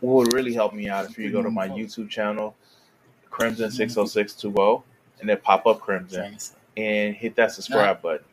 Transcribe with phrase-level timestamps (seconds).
[0.00, 2.54] what would really help me out if you go to my YouTube channel,
[3.30, 4.84] Crimson six oh six two oh,
[5.20, 6.38] and then pop up Crimson
[6.76, 8.26] and hit that subscribe button.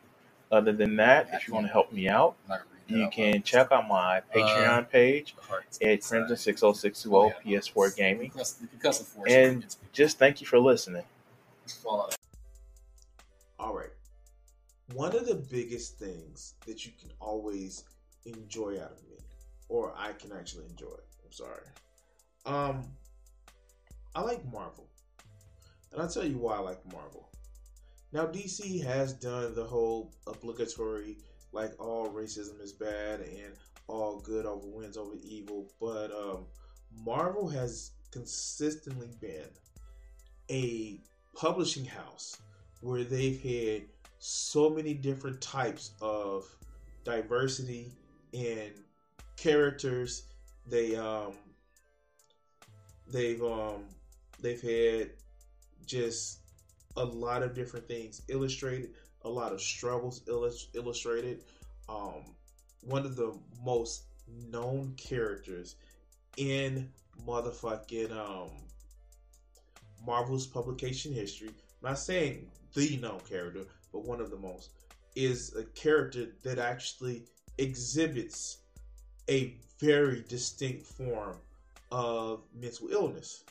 [0.52, 2.36] Other than that, if you want to help me out,
[2.88, 5.34] you can check out my Patreon page
[5.82, 8.32] at Crimson six oh six two oh PS4 Gaming,
[9.26, 11.04] and just thank you for listening.
[13.58, 13.90] All right.
[14.94, 17.84] One of the biggest things that you can always
[18.26, 19.16] enjoy out of me,
[19.68, 20.96] or I can actually enjoy.
[21.34, 21.66] Sorry.
[22.46, 22.84] Um,
[24.14, 24.86] I like Marvel,
[25.90, 27.28] and I'll tell you why I like Marvel.
[28.12, 31.16] Now, DC has done the whole obligatory,
[31.50, 33.54] like all racism is bad and
[33.88, 36.46] all good over wins over evil, but um,
[37.04, 39.50] Marvel has consistently been
[40.48, 41.00] a
[41.34, 42.36] publishing house
[42.80, 43.88] where they've had
[44.20, 46.46] so many different types of
[47.02, 47.90] diversity
[48.32, 48.70] in
[49.36, 50.28] characters.
[50.66, 51.34] They um
[53.06, 53.84] they've um
[54.40, 55.10] they've had
[55.86, 56.40] just
[56.96, 61.44] a lot of different things illustrated, a lot of struggles illus- illustrated.
[61.88, 62.34] Um,
[62.82, 65.76] one of the most known characters
[66.36, 66.90] in
[67.26, 68.50] motherfucking um
[70.06, 71.48] Marvel's publication history.
[71.48, 74.70] I'm not saying the known character, but one of the most
[75.14, 77.24] is a character that actually
[77.58, 78.58] exhibits
[79.28, 81.36] a very distinct form
[81.90, 83.44] of mental illness.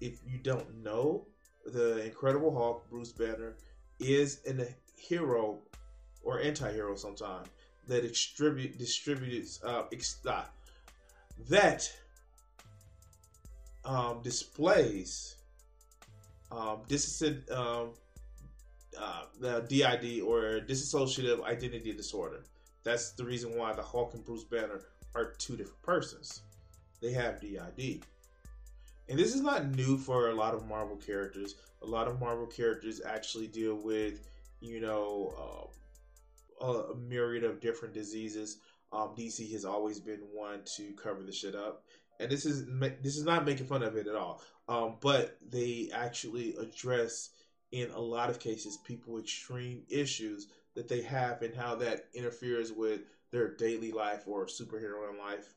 [0.00, 1.26] If you don't know,
[1.66, 3.54] the Incredible Hulk, Bruce Banner,
[3.98, 4.66] is a
[4.96, 5.58] hero
[6.22, 7.48] or anti-hero sometimes
[7.86, 10.44] that distribute distributes uh, ex- uh,
[11.48, 11.90] that
[13.84, 15.36] um, displays
[16.50, 17.90] um, dissonant um,
[18.98, 22.44] uh, the DID or dissociative identity disorder.
[22.84, 24.82] That's the reason why the Hulk and Bruce Banner
[25.14, 26.42] are two different persons.
[27.00, 28.04] They have DID.
[29.08, 31.56] And this is not new for a lot of Marvel characters.
[31.82, 34.26] A lot of Marvel characters actually deal with,
[34.60, 35.70] you know,
[36.62, 38.58] uh, a myriad of different diseases.
[38.92, 41.82] Um, DC has always been one to cover the shit up,
[42.20, 42.64] and this is
[43.02, 44.40] this is not making fun of it at all.
[44.68, 47.30] Um, but they actually address
[47.72, 52.06] in a lot of cases people with extreme issues that they have and how that
[52.14, 55.54] interferes with their daily life or superhero life.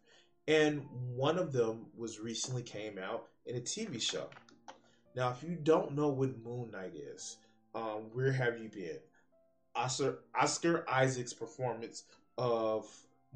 [0.47, 0.85] And
[1.15, 4.29] one of them was recently came out in a TV show.
[5.15, 7.37] Now, if you don't know what Moon Knight is,
[7.75, 8.99] um, where have you been?
[9.75, 12.03] Oscar, Oscar Isaac's performance
[12.37, 12.87] of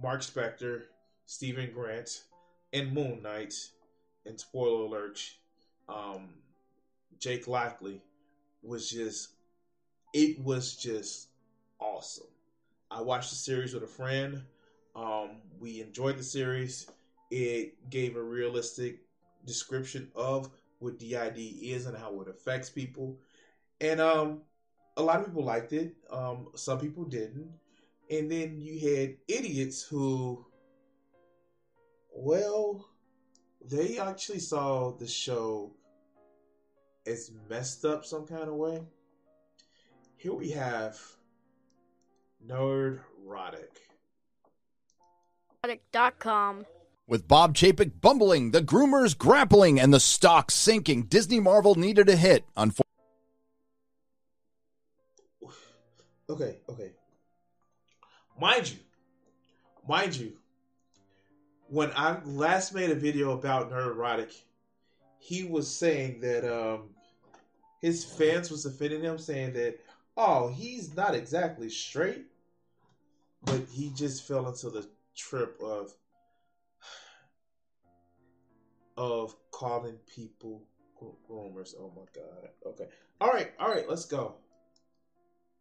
[0.02, 0.84] Mark Spector,
[1.26, 2.24] Stephen Grant,
[2.74, 3.54] and Moon Knight,
[4.26, 5.20] and spoiler alert,
[5.90, 6.30] um,
[7.20, 8.02] Jake Lockley
[8.64, 9.30] was just
[10.14, 11.30] it was just
[11.82, 12.28] awesome.
[12.90, 14.44] I watched the series with a friend.
[14.96, 16.90] Um, we enjoyed the series.
[17.32, 19.00] It gave a realistic
[19.46, 20.50] description of
[20.80, 23.18] what DID is and how it affects people.
[23.80, 24.42] And um,
[24.98, 25.96] a lot of people liked it.
[26.10, 27.50] Um, some people didn't.
[28.10, 30.46] And then you had idiots who,
[32.14, 32.90] well,
[33.64, 35.72] they actually saw the show
[37.06, 38.84] is messed up some kind of way.
[40.18, 41.00] Here we have
[42.48, 43.78] Nerd Roddick.
[45.64, 46.66] Roddick.com.
[47.08, 52.16] With Bob Chapek bumbling, the groomers grappling, and the stock sinking, Disney Marvel needed a
[52.16, 52.46] hit.
[52.56, 52.86] Unfortunately,
[56.30, 56.92] okay, okay.
[58.40, 58.78] Mind you,
[59.88, 60.34] mind you,
[61.68, 64.34] when I last made a video about Nerdrotic,
[65.20, 66.90] he was saying that um,
[67.82, 69.80] his fans was offending him, saying that
[70.18, 72.26] oh he's not exactly straight,
[73.44, 75.94] but he just fell into the trip of
[78.98, 80.64] of calling people
[81.30, 81.74] groomers.
[81.80, 82.50] Oh my god.
[82.66, 82.88] Okay.
[83.20, 83.52] All right.
[83.60, 83.88] All right.
[83.90, 84.36] Let's go.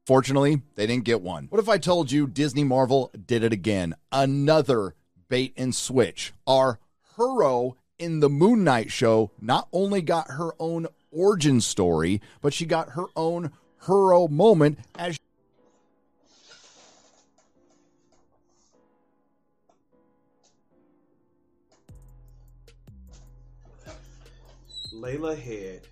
[0.06, 1.46] Fortunately, they didn't get one.
[1.50, 3.94] What if I told you Disney Marvel did it again?
[4.10, 4.94] Another
[5.28, 6.32] bait and switch.
[6.46, 6.80] Our
[7.16, 12.66] hero in the Moon Knight show not only got her own origin story, but she
[12.66, 13.52] got her own
[13.86, 15.18] hero moment as
[25.00, 25.86] Layla had.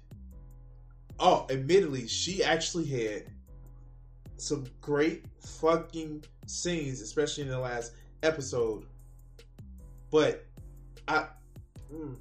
[1.21, 3.25] Oh, admittedly, she actually had
[4.37, 8.85] some great fucking scenes, especially in the last episode.
[10.11, 10.45] But
[11.09, 11.27] I,
[11.93, 12.17] mm,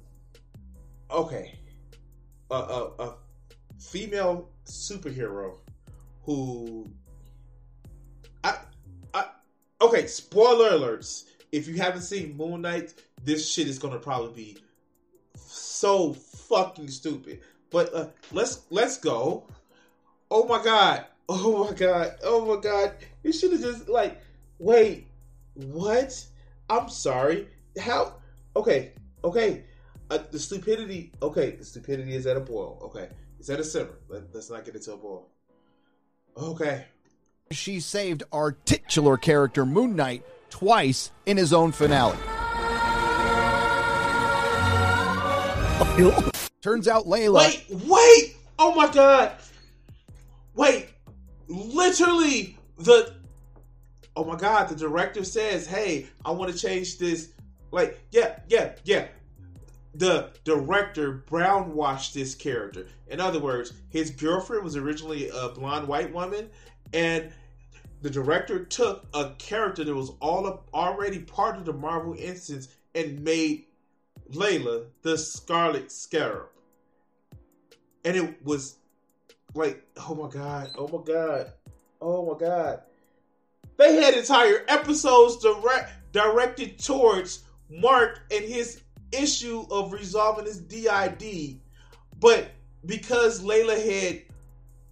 [1.10, 1.58] okay,
[2.50, 3.14] a, a, a
[3.78, 5.58] female superhero
[6.22, 6.90] who
[8.44, 8.58] I
[9.14, 9.26] I
[9.80, 11.24] okay, spoiler alerts.
[11.50, 12.94] If you haven't seen Moon Knight,
[13.24, 14.58] this shit is gonna probably be
[15.48, 17.40] so fucking stupid.
[17.70, 19.46] But uh, let's let's go.
[20.30, 21.06] Oh my god.
[21.28, 22.16] Oh my god.
[22.22, 22.94] Oh my god.
[23.22, 24.20] You should have just like
[24.58, 25.06] wait.
[25.54, 26.24] What?
[26.70, 27.48] I'm sorry.
[27.80, 28.14] How?
[28.56, 28.92] Okay.
[29.24, 29.64] Okay.
[30.10, 31.12] Uh, the stupidity.
[31.22, 31.52] Okay.
[31.52, 32.78] The stupidity is at a boil.
[32.84, 33.08] Okay.
[33.38, 33.98] It's at a simmer.
[34.08, 35.26] Let, let's not get into a boil.
[36.36, 36.84] Okay.
[37.50, 42.18] She saved our titular character Moon Knight twice in his own finale.
[46.60, 47.38] Turns out Layla.
[47.38, 48.36] Wait, wait!
[48.58, 49.32] Oh my god!
[50.54, 50.88] Wait,
[51.46, 53.14] literally the.
[54.16, 54.68] Oh my god!
[54.68, 57.30] The director says, "Hey, I want to change this."
[57.70, 59.06] Like, yeah, yeah, yeah.
[59.94, 62.86] The director brown washed this character.
[63.06, 66.50] In other words, his girlfriend was originally a blonde white woman,
[66.92, 67.30] and
[68.02, 72.68] the director took a character that was all up, already part of the Marvel instance
[72.94, 73.67] and made
[74.32, 76.48] Layla the Scarlet Scarab.
[78.04, 78.76] And it was
[79.54, 81.52] like, oh my god, oh my god,
[82.00, 82.82] oh my god.
[83.76, 88.82] They had entire episodes direct, directed towards Mark and his
[89.12, 91.60] issue of resolving his DID.
[92.20, 92.50] But
[92.86, 94.22] because Layla had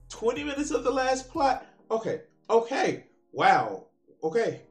[0.09, 3.87] 20 minutes of the last plot, okay, okay, wow,
[4.23, 4.63] okay,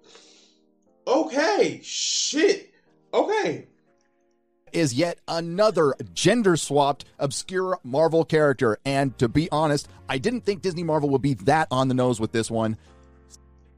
[1.08, 2.74] okay, shit,
[3.14, 3.68] okay
[4.76, 8.78] is yet another gender swapped, obscure Marvel character.
[8.86, 12.20] And to be honest, I didn't think Disney Marvel would be that on the nose
[12.20, 12.78] with this one.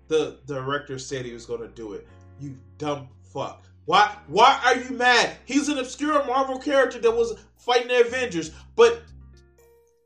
[0.08, 2.08] The director said he was going to do it.
[2.40, 3.66] You dumb fuck.
[3.86, 4.18] Why?
[4.28, 5.38] Why are you mad?
[5.46, 9.04] He's an obscure Marvel character that was fighting the Avengers, but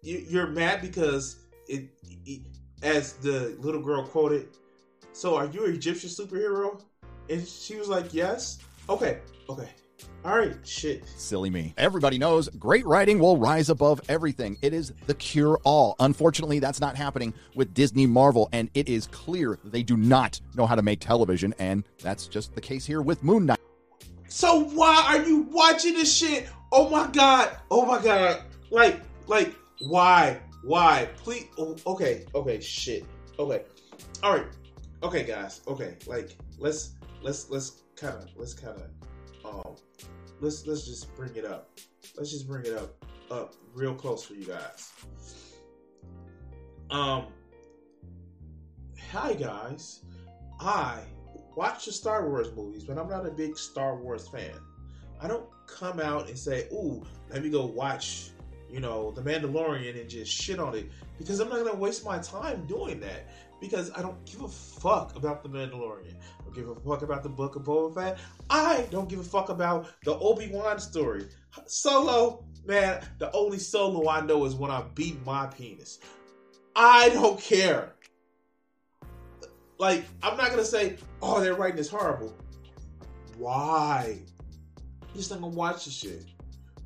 [0.01, 1.37] you're mad because
[1.67, 1.89] it,
[2.25, 2.41] it
[2.83, 4.49] as the little girl quoted.
[5.13, 6.81] So, are you an Egyptian superhero?
[7.29, 8.59] And she was like, "Yes."
[8.89, 9.69] Okay, okay.
[10.23, 11.07] All right, shit.
[11.07, 11.73] Silly me.
[11.77, 14.57] Everybody knows great writing will rise above everything.
[14.61, 15.95] It is the cure all.
[15.99, 20.67] Unfortunately, that's not happening with Disney Marvel, and it is clear they do not know
[20.67, 23.59] how to make television, and that's just the case here with Moon Knight.
[24.27, 26.47] So why are you watching this shit?
[26.71, 27.57] Oh my god.
[27.69, 28.43] Oh my god.
[28.69, 30.39] Like, like, why?
[30.63, 31.09] Why?
[31.17, 31.47] Please.
[31.57, 32.25] Oh, okay.
[32.35, 32.59] Okay.
[32.61, 33.05] Shit.
[33.39, 33.63] Okay.
[34.23, 34.45] All right.
[35.03, 35.61] Okay, guys.
[35.67, 35.97] Okay.
[36.05, 38.83] Like, let's let's let's kind of let's kind of
[39.45, 39.75] um
[40.39, 41.69] let's let's just bring it up.
[42.17, 44.91] Let's just bring it up up real close for you guys.
[46.89, 47.25] Um
[49.11, 50.01] Hi guys.
[50.59, 51.01] I
[51.55, 54.53] watch the Star Wars movies, but I'm not a big Star Wars fan.
[55.19, 58.31] I don't come out and say, "Ooh, let me go watch,
[58.69, 62.19] you know, The Mandalorian and just shit on it," because I'm not gonna waste my
[62.19, 63.27] time doing that.
[63.61, 67.21] Because I don't give a fuck about The Mandalorian I don't give a fuck about
[67.23, 68.19] the book of Boba Fett.
[68.49, 71.27] I don't give a fuck about the Obi Wan story.
[71.67, 75.99] Solo, man, the only solo I know is when I beat my penis.
[76.75, 77.93] I don't care.
[79.77, 82.35] Like, I'm not gonna say, oh, they're writing is horrible.
[83.37, 84.19] Why?
[85.01, 86.25] I'm just not gonna watch the shit.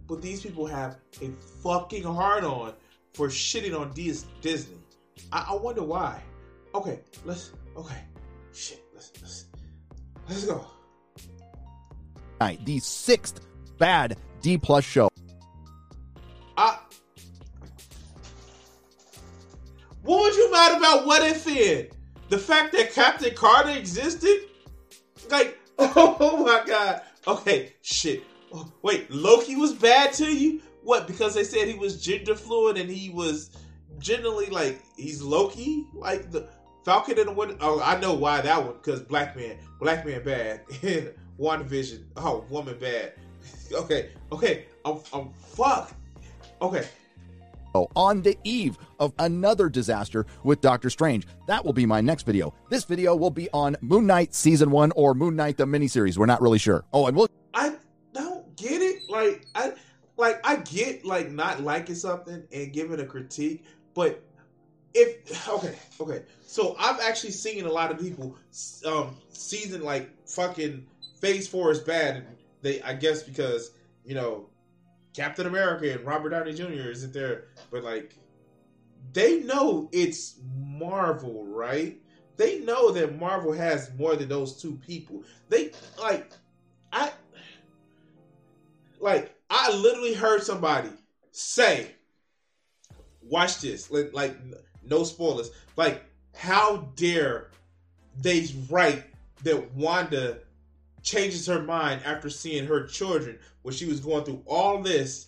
[0.07, 1.29] But these people have a
[1.63, 2.73] fucking hard on
[3.13, 4.77] for shitting on Disney.
[5.31, 6.21] I, I wonder why.
[6.75, 7.53] Okay, let's.
[7.77, 8.01] Okay,
[8.53, 8.83] shit.
[8.93, 9.45] Let's, let's
[10.27, 10.65] Let's go.
[12.41, 13.39] Knight, the sixth
[13.77, 15.07] bad D plus show.
[16.57, 16.77] I,
[20.01, 21.05] what would you mad about?
[21.05, 21.93] What if it?
[22.27, 24.49] The fact that Captain Carter existed?
[25.31, 27.03] Like, oh my god.
[27.25, 28.23] Okay, shit.
[28.53, 30.61] Oh, wait, Loki was bad to you?
[30.83, 31.07] What?
[31.07, 33.49] Because they said he was gender fluid and he was
[33.99, 35.85] generally like he's Loki?
[35.93, 36.49] Like the
[36.85, 37.57] Falcon and the Winter.
[37.59, 38.73] Oh, I know why that one.
[38.73, 40.65] Because black man, black man bad.
[41.39, 42.03] WandaVision.
[42.15, 43.13] oh woman bad.
[43.73, 44.65] okay, okay.
[44.85, 45.91] I'm, I'm fuck.
[46.61, 46.87] Okay.
[47.73, 51.27] Oh, on the eve of another disaster with Doctor Strange.
[51.47, 52.53] That will be my next video.
[52.69, 56.17] This video will be on Moon Knight season one or Moon Knight the miniseries.
[56.17, 56.85] We're not really sure.
[56.93, 57.27] Oh, and we'll.
[57.53, 57.75] I
[58.13, 59.09] don't get it.
[59.09, 59.73] Like I,
[60.17, 63.65] like I get like not liking something and giving a critique,
[63.95, 64.23] but
[64.95, 66.23] if okay, okay.
[66.47, 68.35] So I've actually seen a lot of people
[68.85, 70.85] um season like fucking
[71.19, 72.25] phase four is bad
[72.61, 73.71] they I guess because,
[74.03, 74.49] you know,
[75.15, 76.89] Captain America and Robert Downey Jr.
[76.89, 78.15] isn't there, but like
[79.13, 81.97] they know it's Marvel, right?
[82.37, 85.23] They know that Marvel has more than those two people.
[85.47, 86.31] They like
[86.91, 87.11] I
[88.99, 90.89] like I literally heard somebody
[91.31, 91.91] say,
[93.21, 94.35] "Watch this." Like, like
[94.89, 95.51] no spoilers.
[95.75, 97.49] Like, how dare
[98.21, 99.03] they write
[99.43, 100.39] that Wanda
[101.03, 105.27] changes her mind after seeing her children when she was going through all this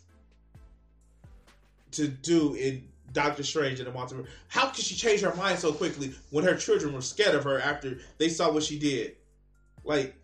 [1.92, 4.28] to do in Doctor Strange and the Multiverse.
[4.48, 7.60] How could she change her mind so quickly when her children were scared of her
[7.60, 9.16] after they saw what she did?
[9.84, 10.16] Like,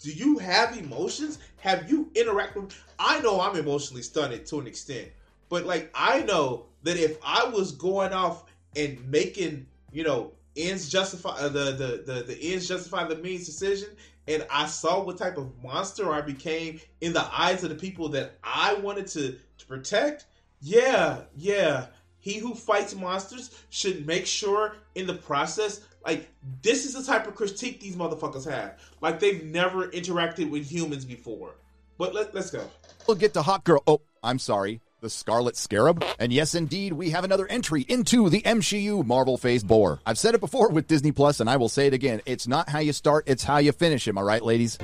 [0.00, 1.38] do you have emotions?
[1.58, 2.74] Have you interacted?
[2.98, 5.08] I know I'm emotionally stunted to an extent,
[5.48, 8.44] but like I know that if I was going off
[8.76, 13.46] and making, you know, ends justify uh, the, the the the ends justify the means
[13.46, 13.88] decision,
[14.28, 18.08] and I saw what type of monster I became in the eyes of the people
[18.10, 20.26] that I wanted to to protect.
[20.60, 21.86] Yeah, yeah.
[22.18, 26.28] He who fights monsters should make sure in the process like
[26.62, 28.78] this is the type of critique these motherfuckers have.
[29.00, 31.54] Like they've never interacted with humans before.
[31.98, 32.68] But let, let's go.
[33.06, 33.82] We'll get to Hot Girl.
[33.86, 34.80] Oh, I'm sorry.
[35.00, 36.04] The Scarlet Scarab.
[36.18, 39.98] And yes, indeed, we have another entry into the MCU Marvel Phase Bore.
[40.04, 42.20] I've said it before with Disney Plus, and I will say it again.
[42.26, 44.06] It's not how you start, it's how you finish.
[44.08, 44.76] Am I right, ladies?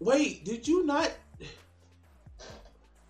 [0.00, 1.10] Wait, did you not?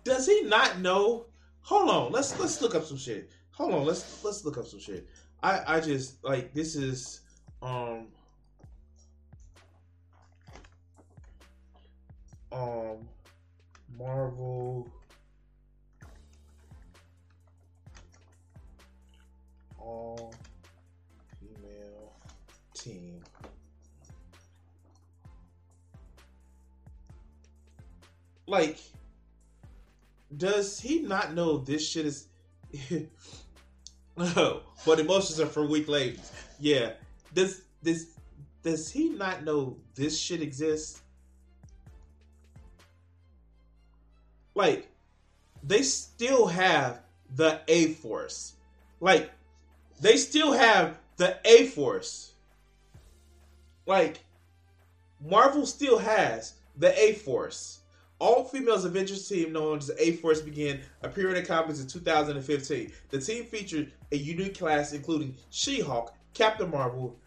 [0.05, 1.25] Does he not know?
[1.63, 3.29] Hold on, let's let's look up some shit.
[3.51, 5.07] Hold on, let's let's look up some shit.
[5.43, 7.21] I I just like this is
[7.61, 8.07] um
[12.51, 13.09] um
[13.97, 14.87] Marvel
[19.85, 20.33] all
[21.39, 22.13] female
[22.73, 23.23] team.
[28.47, 28.79] Like,
[30.35, 32.27] does he not know this shit is?
[34.17, 36.31] Oh, but emotions are for weak ladies.
[36.59, 36.93] Yeah.
[37.33, 38.07] Does this
[38.63, 41.01] does he not know this shit exists?
[44.55, 44.89] Like,
[45.63, 47.01] they still have
[47.35, 48.53] the A Force.
[48.99, 49.29] Like,
[49.99, 52.33] they still have the A Force.
[53.85, 54.19] Like,
[55.23, 57.79] Marvel still has the A Force.
[58.19, 62.91] All females Avengers team known as the A Force began appearing in comics in 2015.
[63.09, 67.17] The team featured a unique class including She-Hulk, Captain Marvel,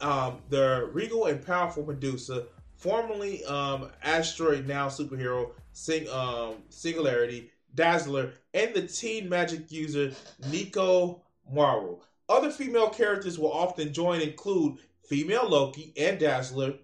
[0.00, 8.32] um, the regal and powerful Medusa, formerly um, Asteroid, now superhero Sing, um, Singularity, Dazzler,
[8.54, 10.12] and the teen magic user
[10.50, 12.02] Nico Marvel.
[12.28, 16.74] Other female characters will often join include female Loki and Dazzler,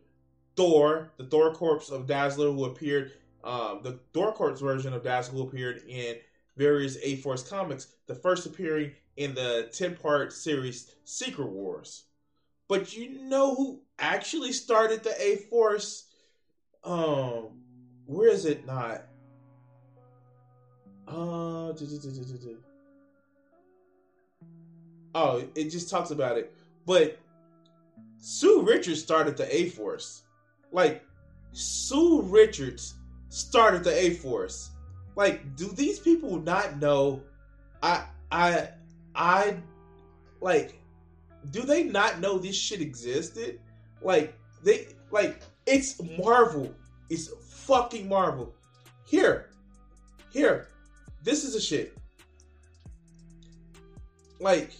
[0.56, 5.34] Thor, the Thor corpse of Dazzler, who appeared um, the Thor corpse version of Dazzler,
[5.34, 6.16] who appeared in
[6.56, 12.04] various A Force comics, the first appearing in the 10 part series Secret Wars.
[12.68, 16.06] But you know who actually started the A Force?
[16.82, 17.60] Um,
[18.06, 19.04] where is it not?
[21.06, 21.72] Uh,
[25.14, 26.54] oh, it just talks about it.
[26.86, 27.18] But
[28.18, 30.22] Sue Richards started the A Force.
[30.72, 31.04] Like,
[31.52, 32.94] Sue Richards
[33.28, 34.70] started the A Force.
[35.16, 37.22] Like, do these people not know?
[37.82, 38.68] I, I,
[39.14, 39.56] I,
[40.40, 40.80] like,
[41.50, 43.60] do they not know this shit existed?
[44.02, 46.74] Like, they, like, it's Marvel.
[47.10, 47.30] It's
[47.66, 48.54] fucking Marvel.
[49.06, 49.50] Here,
[50.30, 50.68] here,
[51.22, 51.96] this is a shit.
[54.40, 54.72] Like,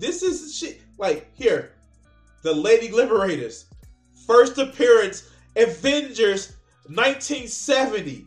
[0.00, 0.80] this is shit.
[0.98, 1.72] Like, here,
[2.42, 3.66] the Lady Liberators,
[4.26, 6.52] first appearance, Avengers
[6.86, 8.26] 1970.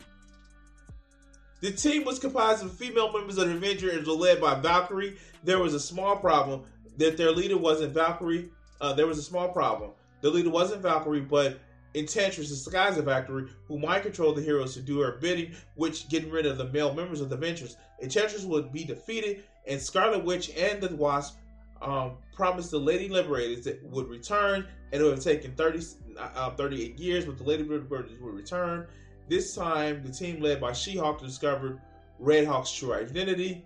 [1.62, 5.18] The team was comprised of female members of the Avengers were led by Valkyrie.
[5.44, 6.64] There was a small problem
[6.98, 8.50] that their leader wasn't Valkyrie.
[8.82, 9.92] Uh, there was a small problem.
[10.22, 11.60] The leader wasn't Valkyrie, but
[11.96, 16.32] Enchantress disguised as Valkyrie, who mind controlled the heroes to do her bidding, which getting
[16.32, 17.78] rid of the male members of the Avengers.
[18.02, 21.38] Enchantress would be defeated, and Scarlet Witch and the Wasp
[21.84, 25.86] um, promised the Lady Liberators that would return, and it would have taken 30,
[26.18, 28.88] uh, 38 years, but the Lady Liberators would return.
[29.30, 31.80] This time, the team led by She-Hulk discovered
[32.20, 33.66] Red Hulk's true identity.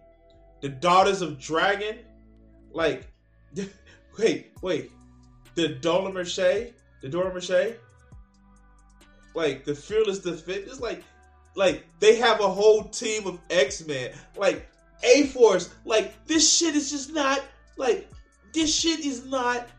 [0.62, 2.00] The Daughters of Dragon,
[2.72, 3.08] like,
[4.18, 4.92] wait, wait,
[5.56, 7.76] the Dora Milaje, the Dora Milaje,
[9.36, 11.04] like the Fearless Defenders, like,
[11.56, 14.68] like they have a whole team of X Men, like
[15.04, 17.42] A Force, like this shit is just not
[17.78, 18.10] like
[18.54, 19.70] this shit is not.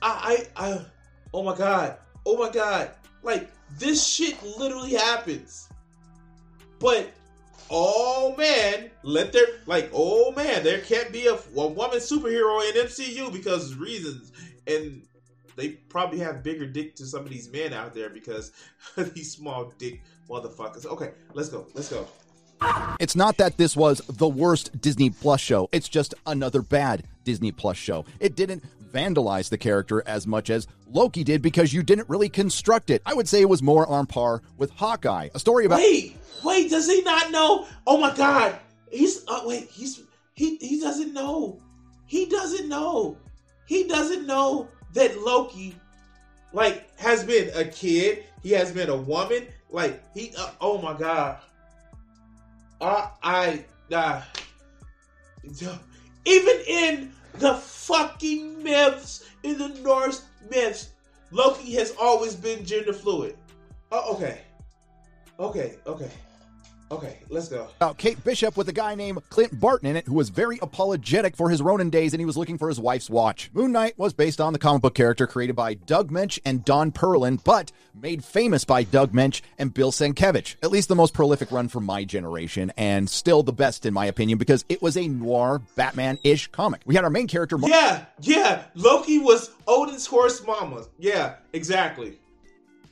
[0.00, 0.84] I I I.
[1.34, 1.98] Oh my god.
[2.24, 2.92] Oh my god.
[3.22, 5.68] Like this shit literally happens.
[6.78, 7.10] But
[7.70, 12.86] oh man, let there like oh man, there can't be a, a woman superhero in
[12.86, 14.32] MCU because reasons,
[14.66, 15.02] and
[15.56, 18.52] they probably have bigger dick to some of these men out there because
[18.96, 20.86] these small dick motherfuckers.
[20.86, 22.06] Okay, let's go, let's go.
[23.00, 25.68] It's not that this was the worst Disney Plus show.
[25.72, 28.04] It's just another bad Disney Plus show.
[28.20, 32.90] It didn't vandalize the character as much as Loki did because you didn't really construct
[32.90, 33.02] it.
[33.04, 35.78] I would say it was more on par with Hawkeye, a story about.
[35.78, 37.66] Wait, wait, does he not know?
[37.86, 38.58] Oh my God,
[38.90, 40.02] he's uh, wait, he's
[40.34, 41.60] he he doesn't know.
[42.06, 43.18] He doesn't know.
[43.66, 45.74] He doesn't know that Loki,
[46.54, 48.24] like, has been a kid.
[48.42, 49.46] He has been a woman.
[49.70, 51.36] Like he, uh, oh my God.
[52.80, 54.22] Uh, I, uh,
[56.24, 60.90] even in the fucking myths, in the Norse myths,
[61.30, 63.36] Loki has always been gender fluid.
[63.90, 64.42] Oh, okay.
[65.40, 66.10] Okay, okay.
[66.90, 67.68] Okay, let's go.
[67.76, 71.36] About Kate Bishop with a guy named Clint Barton in it who was very apologetic
[71.36, 73.50] for his Ronin days and he was looking for his wife's watch.
[73.52, 76.90] Moon Knight was based on the comic book character created by Doug Moench and Don
[76.90, 80.56] Perlin, but made famous by Doug Moench and Bill Sienkiewicz.
[80.62, 84.06] At least the most prolific run for my generation, and still the best in my
[84.06, 86.80] opinion because it was a noir Batman-ish comic.
[86.86, 87.58] We had our main character.
[87.60, 88.64] Yeah, yeah.
[88.74, 90.84] Loki was Odin's horse mama.
[90.98, 92.18] Yeah, exactly.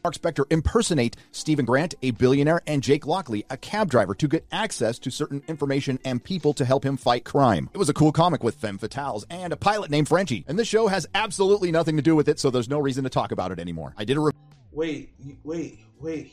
[0.07, 4.47] Mark Spector impersonate Stephen Grant, a billionaire, and Jake Lockley, a cab driver, to get
[4.53, 7.69] access to certain information and people to help him fight crime.
[7.75, 10.69] It was a cool comic with femme fatales and a pilot named Frenchie, and this
[10.69, 13.51] show has absolutely nothing to do with it, so there's no reason to talk about
[13.51, 13.95] it anymore.
[13.99, 14.21] I did a.
[14.21, 14.31] Re-
[14.71, 16.33] wait, wait, wait,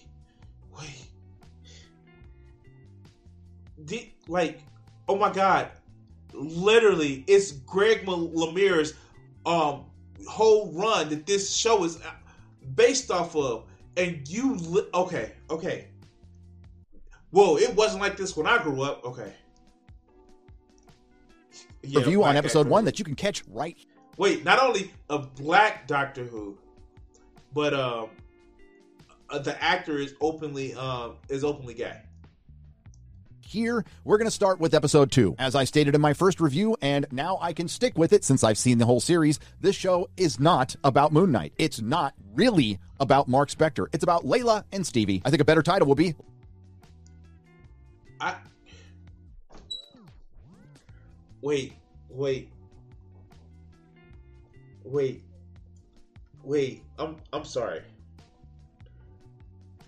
[0.78, 1.08] wait.
[4.28, 4.62] Like,
[5.08, 5.72] oh my god,
[6.32, 8.94] literally, it's Greg Lemire's
[9.48, 9.86] um
[10.28, 11.98] whole run that this show is
[12.76, 13.66] based off of,
[13.98, 15.88] and you li- okay, okay.
[17.32, 19.04] Whoa, it wasn't like this when I grew up.
[19.06, 19.34] Okay.
[21.82, 23.78] Yeah, review on episode one that you can catch right.
[24.18, 26.58] Wait, not only a black Doctor Who,
[27.54, 28.10] but um,
[29.30, 32.02] uh, the actor is openly um is openly gay.
[33.54, 35.36] Here, we're going to start with episode two.
[35.38, 38.44] As I stated in my first review, and now I can stick with it since
[38.44, 41.54] I've seen the whole series, this show is not about Moon Knight.
[41.60, 43.86] It's not really about Mark Spector.
[43.94, 45.22] It's about Layla and Stevie.
[45.24, 46.16] I think a better title will be.
[48.20, 48.38] I.
[51.44, 51.74] Wait,
[52.10, 52.50] wait.
[54.84, 55.24] Wait.
[56.44, 56.82] Wait.
[56.98, 57.82] I'm I'm sorry.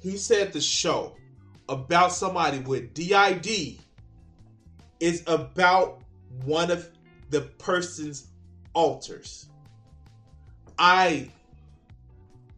[0.02, 1.16] He said the show
[1.68, 3.80] about somebody with DID
[5.00, 6.02] is about
[6.44, 6.90] one of
[7.30, 8.28] the person's
[8.74, 9.48] alters.
[10.78, 11.30] I,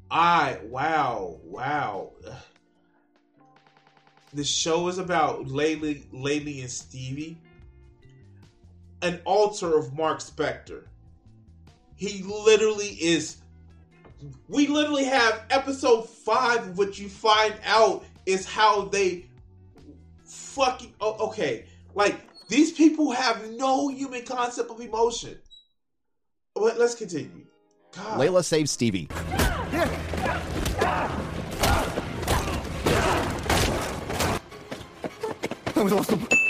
[0.10, 2.12] I, wow, wow.
[4.34, 7.38] The show is about Laylee, Laylee and Stevie,
[9.02, 10.84] an alter of Mark Spector.
[11.96, 13.38] He literally is.
[14.48, 19.26] We literally have episode five, which you find out is how they
[20.26, 21.66] fucking oh, okay.
[21.96, 25.40] Like these people have no human concept of emotion.
[26.54, 27.46] But let's continue.
[27.96, 28.20] God.
[28.20, 29.08] Layla saves Stevie.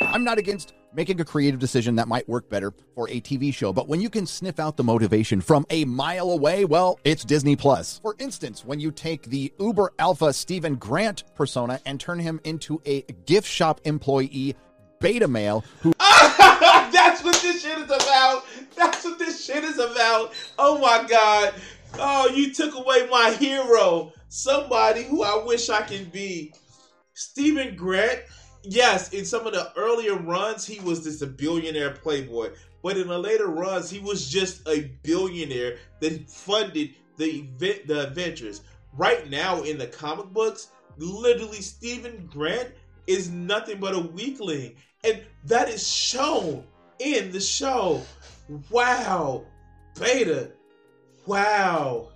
[0.02, 3.72] I'm not against making a creative decision that might work better for a TV show.
[3.72, 7.56] But when you can sniff out the motivation from a mile away, well, it's Disney
[7.56, 8.00] Plus.
[8.00, 12.82] For instance, when you take the Uber Alpha Stephen Grant persona and turn him into
[12.86, 14.56] a gift shop employee
[15.00, 18.46] beta male who That's what this shit is about.
[18.76, 20.34] That's what this shit is about.
[20.58, 21.54] Oh my god.
[21.94, 24.12] Oh, you took away my hero.
[24.30, 26.54] Somebody who I wish I can be.
[27.14, 28.22] Stephen Grant
[28.64, 32.52] yes, in some of the earlier runs, he was just a billionaire playboy.
[32.84, 38.08] But in the later runs, he was just a billionaire that funded the event, the
[38.08, 38.62] adventures.
[38.94, 42.72] Right now, in the comic books, literally Stephen Grant
[43.06, 46.64] is nothing but a weakling, and that is shown
[47.00, 48.02] in the show.
[48.70, 49.46] Wow,
[50.00, 50.52] Beta.
[51.26, 52.10] Wow.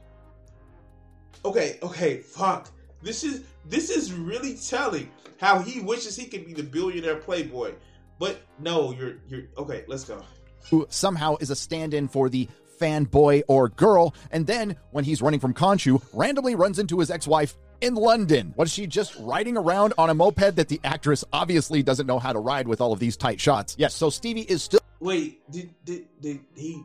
[1.44, 2.70] Okay, okay, fuck.
[3.02, 5.10] This is this is really telling
[5.40, 7.74] how he wishes he could be the billionaire playboy.
[8.20, 10.24] But no, you're you're okay, let's go.
[10.70, 12.48] Who somehow is a stand-in for the
[12.80, 17.56] fanboy or girl, and then when he's running from Khonshu, randomly runs into his ex-wife
[17.82, 18.54] in London.
[18.58, 22.32] Was she just riding around on a moped that the actress obviously doesn't know how
[22.32, 23.76] to ride with all of these tight shots?
[23.78, 26.84] Yes, so Stevie is still Wait, did did, did he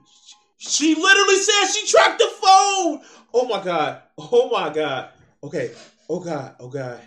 [0.59, 3.03] she literally said she tracked the phone.
[3.35, 4.03] Oh my god.
[4.19, 5.11] Oh my god.
[5.43, 5.73] Okay.
[6.09, 6.57] Oh god.
[6.61, 7.01] Oh god.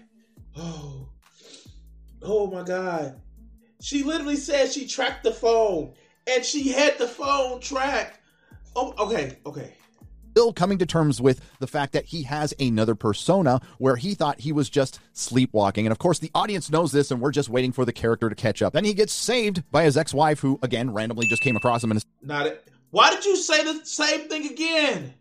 [0.58, 1.10] Oh.
[2.22, 3.22] Oh my god.
[3.82, 5.94] She literally said she tracked the phone
[6.28, 8.20] and she had the phone tracked.
[8.76, 9.74] Oh, okay, okay.
[10.32, 14.40] Still coming to terms with the fact that he has another persona where he thought
[14.40, 15.86] he was just sleepwalking.
[15.86, 18.36] And of course, the audience knows this, and we're just waiting for the character to
[18.36, 18.74] catch up.
[18.74, 21.92] Then he gets saved by his ex wife, who, again, randomly just came across him.
[21.92, 22.68] And Not it.
[22.92, 25.14] Why did you say the same thing again?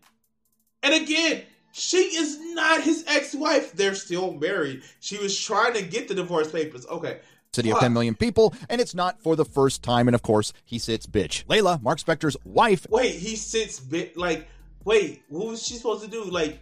[0.83, 3.73] And again, she is not his ex wife.
[3.73, 4.83] They're still married.
[4.99, 6.85] She was trying to get the divorce papers.
[6.87, 7.19] Okay.
[7.53, 10.07] city of 10 million people, and it's not for the first time.
[10.07, 11.45] And of course, he sits bitch.
[11.45, 14.47] Layla, Mark Spector's wife, Wait, he sits bit like.
[14.85, 16.23] Wait, what was she supposed to do?
[16.23, 16.59] Like.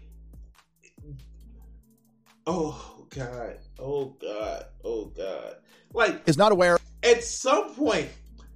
[2.45, 3.57] Oh god.
[3.79, 4.65] Oh god.
[4.83, 5.55] Oh god.
[5.93, 8.09] Like is not aware at some point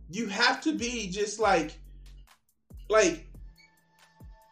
[0.09, 1.73] you have to be just like
[2.89, 3.27] like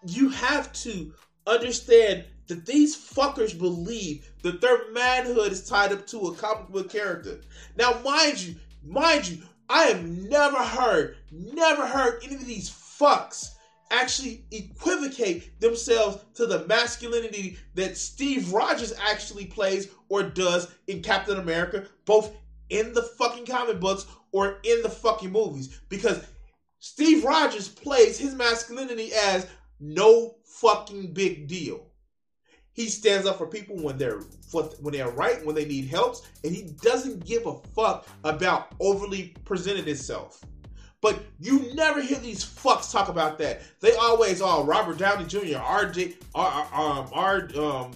[0.05, 1.13] you have to
[1.49, 6.89] understand that these fuckers believe that their manhood is tied up to a comic book
[6.89, 7.41] character.
[7.77, 13.51] Now, mind you, mind you, I have never heard, never heard any of these fucks
[13.91, 21.37] actually equivocate themselves to the masculinity that Steve Rogers actually plays or does in Captain
[21.37, 22.35] America, both
[22.69, 25.79] in the fucking comic books or in the fucking movies.
[25.89, 26.23] Because
[26.79, 29.47] Steve Rogers plays his masculinity as
[29.79, 31.85] no fucking big deal.
[32.73, 36.55] He stands up for people when they're when they're right, when they need help, and
[36.55, 40.43] he doesn't give a fuck about overly presented itself.
[41.01, 43.61] But you never hear these fucks talk about that.
[43.79, 47.91] They always are Robert Downey Jr., RJ, R, um, R, um,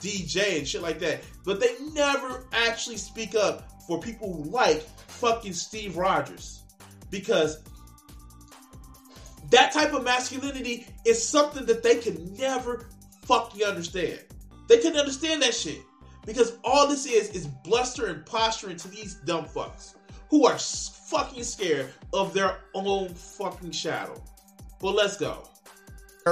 [0.00, 1.22] DJ, and shit like that.
[1.44, 6.62] But they never actually speak up for people who like fucking Steve Rogers
[7.10, 7.62] because
[9.50, 12.86] that type of masculinity is something that they can never
[13.22, 14.20] fucking understand.
[14.68, 15.80] They can understand that shit
[16.26, 19.94] because all this is is bluster and posturing to these dumb fucks
[20.28, 24.22] who are fucking scared of their own fucking shadow.
[24.80, 25.48] But let's go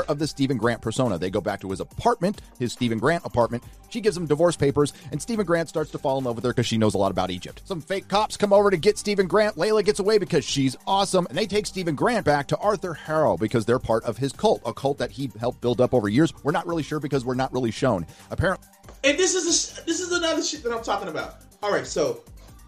[0.02, 1.18] of the Stephen Grant persona.
[1.18, 3.62] They go back to his apartment, his Stephen Grant apartment.
[3.88, 6.50] She gives him divorce papers, and Stephen Grant starts to fall in love with her
[6.50, 7.62] because she knows a lot about Egypt.
[7.64, 9.56] Some fake cops come over to get Stephen Grant.
[9.56, 13.36] Layla gets away because she's awesome, and they take Stephen Grant back to Arthur Harrow
[13.36, 16.32] because they're part of his cult, a cult that he helped build up over years.
[16.42, 18.06] We're not really sure because we're not really shown.
[18.30, 18.66] Apparently,
[19.04, 19.44] and this is
[19.78, 21.36] a, this is another shit that I'm talking about.
[21.62, 22.22] All right, so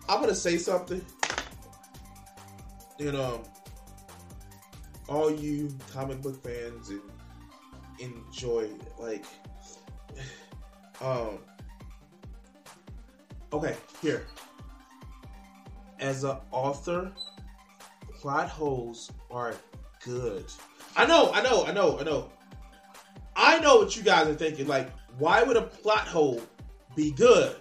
[0.08, 1.04] I'm gonna say something.
[2.98, 3.42] You um, know,
[5.08, 7.00] all you comic book fans and
[8.00, 9.24] enjoy like
[11.00, 11.38] um
[13.52, 14.26] okay here.
[16.00, 17.12] As an author
[18.20, 19.54] plot holes are
[20.04, 20.44] good.
[20.96, 22.30] I know i know i know i know.
[23.36, 26.40] I know what you guys are thinking like why would a plot hole
[26.94, 27.56] be good?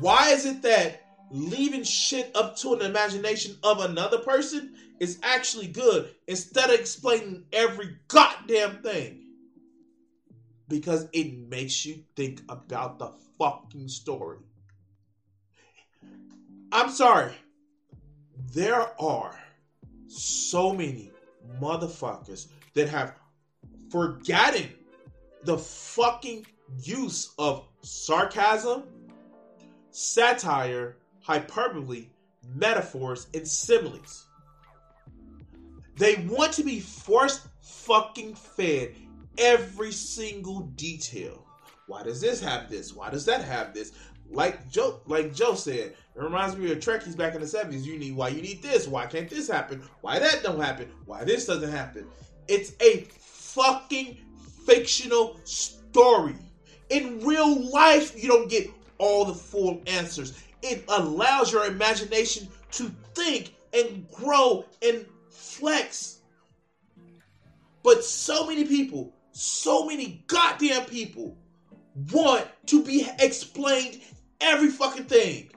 [0.00, 5.66] Why is it that leaving shit up to an imagination of another person is actually
[5.66, 9.16] good instead of explaining every goddamn thing.
[10.68, 14.38] Because it makes you think about the fucking story.
[16.70, 17.32] I'm sorry.
[18.52, 19.36] There are
[20.06, 21.10] so many
[21.60, 23.14] motherfuckers that have
[23.90, 24.68] forgotten
[25.44, 26.46] the fucking
[26.82, 28.84] use of sarcasm,
[29.90, 32.06] satire, hyperbole,
[32.54, 34.26] metaphors, and similes.
[36.00, 38.94] They want to be force fucking fed
[39.36, 41.44] every single detail.
[41.88, 42.94] Why does this have this?
[42.94, 43.92] Why does that have this?
[44.30, 47.86] Like Joe, like Joe said, it reminds me of Trekkies back in the seventies.
[47.86, 48.88] You need why you need this.
[48.88, 49.82] Why can't this happen?
[50.00, 50.90] Why that don't happen?
[51.04, 52.06] Why this doesn't happen?
[52.48, 54.16] It's a fucking
[54.64, 56.36] fictional story.
[56.88, 60.32] In real life, you don't get all the full answers.
[60.62, 65.04] It allows your imagination to think and grow and
[65.50, 66.20] flex.
[67.82, 71.36] But so many people, so many goddamn people
[72.12, 74.00] want to be explained
[74.40, 75.50] every fucking thing.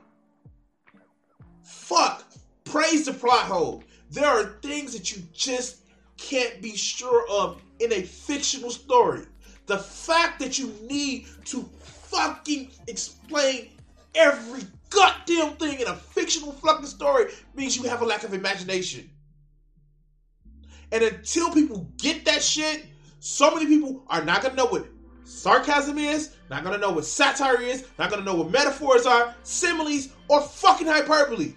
[1.63, 2.23] Fuck.
[2.63, 3.83] Praise the plot hole.
[4.09, 5.81] There are things that you just
[6.17, 9.25] can't be sure of in a fictional story.
[9.65, 13.69] The fact that you need to fucking explain
[14.15, 19.09] every goddamn thing in a fictional fucking story means you have a lack of imagination.
[20.93, 22.85] And until people get that shit,
[23.19, 24.85] so many people are not gonna know what
[25.23, 30.09] sarcasm is, not gonna know what satire is, not gonna know what metaphors are, similes,
[30.27, 31.55] or fucking hyperbole.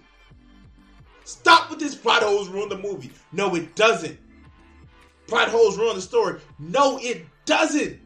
[1.24, 3.10] Stop with this plot holes ruin the movie.
[3.30, 4.18] No, it doesn't.
[5.26, 6.40] Plot holes ruin the story.
[6.58, 8.00] No, it doesn't.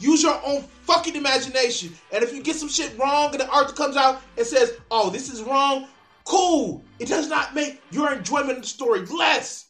[0.00, 1.94] Use your own fucking imagination.
[2.12, 5.10] And if you get some shit wrong and the art comes out and says, oh,
[5.10, 5.86] this is wrong,
[6.24, 6.82] cool.
[6.98, 9.66] It does not make your enjoyment of the story less.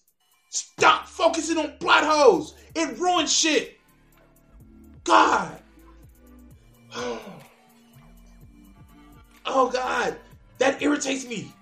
[0.51, 2.55] Stop focusing on plot holes.
[2.75, 3.79] It ruins shit.
[5.05, 5.57] God.
[9.47, 10.17] Oh God.
[10.59, 11.53] That irritates me.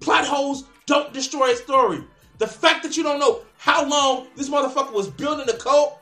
[0.00, 2.02] Plot holes don't destroy a story.
[2.38, 5.98] The fact that you don't know how long this motherfucker was building a cult,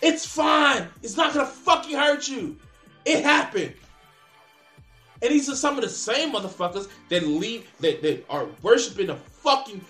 [0.00, 0.86] it's fine.
[1.02, 2.58] It's not gonna fucking hurt you.
[3.04, 3.74] It happened.
[5.22, 9.16] And these are some of the same motherfuckers that leave that, that are worshiping the
[9.16, 9.80] fucking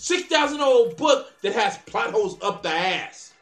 [0.00, 3.34] six thousand old book that has plot holes up the ass.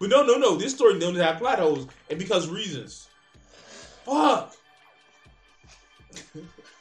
[0.00, 0.56] But no, no, no.
[0.56, 3.08] This story doesn't have plot holes, and because reasons.
[4.04, 4.54] Fuck.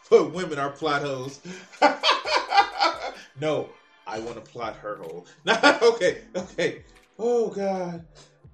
[0.08, 1.40] But women are plot holes.
[3.42, 3.70] no,
[4.06, 5.26] I want to plot her hole.
[5.82, 6.84] okay, okay.
[7.18, 8.06] Oh God.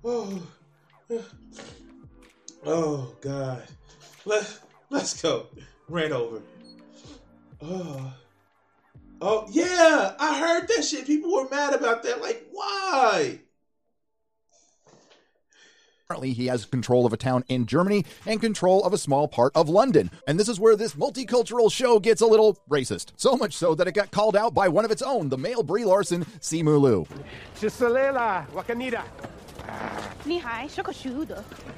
[0.04, 0.42] Oh.
[2.64, 3.64] Oh God.
[4.24, 4.60] Let
[4.92, 5.48] Let's go.
[5.90, 6.42] Ran over.
[7.62, 8.14] Oh.
[9.22, 11.06] Oh yeah, I heard that shit.
[11.06, 12.22] People were mad about that.
[12.22, 13.40] Like, why?
[16.10, 19.54] Currently, he has control of a town in Germany and control of a small part
[19.56, 20.12] of London.
[20.28, 23.12] And this is where this multicultural show gets a little racist.
[23.16, 25.64] So much so that it got called out by one of its own, the male
[25.64, 27.08] Brie Larson, Simu Liu.
[27.56, 29.04] Chisalela, Wakanida.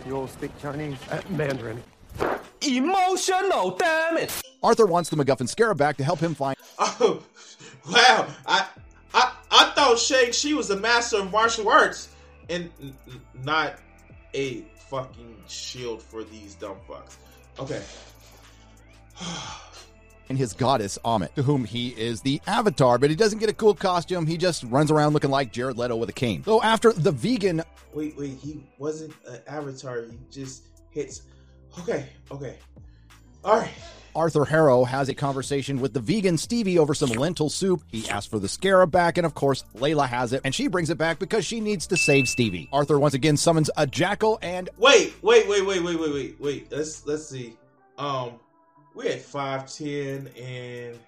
[0.08, 0.98] You all speak Chinese?
[1.12, 1.84] Uh, Mandarin.
[2.66, 4.42] Emotional, damn it!
[4.62, 6.56] Arthur wants the MacGuffin Scarab back to help him find.
[6.80, 7.22] Oh,
[7.92, 8.28] wow!
[8.46, 8.68] I
[9.14, 12.10] I I thought Shang Chi was a master of martial arts
[12.50, 13.76] and n- n- not
[14.34, 17.18] a fucking shield for these dumb fucks.
[17.60, 17.82] Okay.
[20.30, 23.54] and his goddess Ammit, to whom he is the avatar, but he doesn't get a
[23.54, 24.26] cool costume.
[24.26, 26.42] He just runs around looking like Jared Leto with a cane.
[26.46, 30.06] Though after the vegan, Wait, wait, he wasn't an avatar.
[30.10, 31.22] He just hits.
[31.80, 32.58] Okay, okay.
[33.44, 33.72] All right.
[34.16, 37.82] Arthur Harrow has a conversation with the vegan Stevie over some lentil soup.
[37.88, 40.92] He asks for the scarab back, and of course, Layla has it, and she brings
[40.92, 42.70] it back because she needs to save Stevie.
[42.72, 46.72] Arthur once again summons a jackal, and Wait, wait, wait, wait, wait, wait, wait, wait.
[46.72, 47.58] Let's let's see.
[47.98, 48.34] Um,
[48.94, 51.00] we're at five ten, and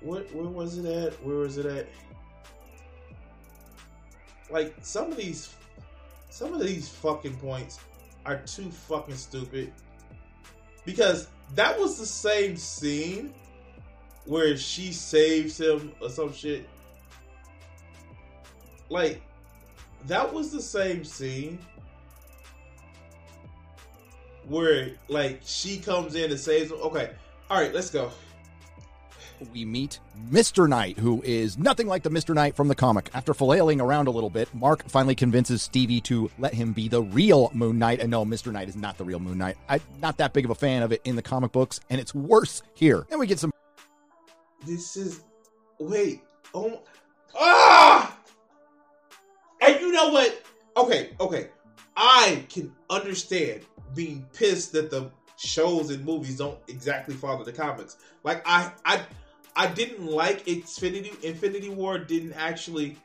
[0.00, 1.12] what where was it at?
[1.24, 1.88] Where was it at?
[4.50, 5.52] Like some of these,
[6.30, 7.80] some of these fucking points
[8.26, 9.72] are too fucking stupid.
[10.84, 13.34] Because that was the same scene
[14.26, 16.68] where she saves him or some shit.
[18.88, 19.22] Like
[20.06, 21.58] that was the same scene
[24.46, 26.78] where like she comes in and saves him.
[26.82, 27.10] Okay,
[27.50, 28.10] all right, let's go.
[29.52, 30.68] We meet Mr.
[30.68, 32.34] Knight, who is nothing like the Mr.
[32.34, 33.10] Knight from the comic.
[33.14, 37.02] After flailing around a little bit, Mark finally convinces Stevie to let him be the
[37.02, 38.00] real Moon Knight.
[38.00, 38.52] And no, Mr.
[38.52, 39.56] Knight is not the real Moon Knight.
[39.68, 42.14] I'm not that big of a fan of it in the comic books, and it's
[42.14, 43.06] worse here.
[43.10, 43.50] And we get some
[44.66, 45.20] This is
[45.78, 46.22] wait.
[46.54, 46.82] Oh
[47.36, 48.16] ah!
[49.60, 50.42] And you know what?
[50.76, 51.48] Okay, okay.
[51.96, 53.62] I can understand
[53.94, 57.96] being pissed that the shows and movies don't exactly follow the comics.
[58.22, 59.02] Like I I
[59.56, 62.96] I didn't like Infinity Infinity War didn't actually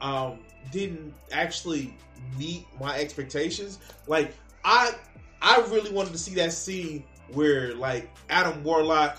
[0.00, 1.96] um didn't actually
[2.38, 3.78] meet my expectations.
[4.06, 4.94] Like I
[5.40, 9.18] I really wanted to see that scene where like Adam Warlock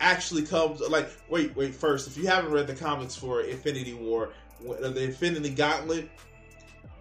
[0.00, 4.30] actually comes like wait wait first if you haven't read the comics for Infinity War
[4.60, 6.10] the Infinity Gauntlet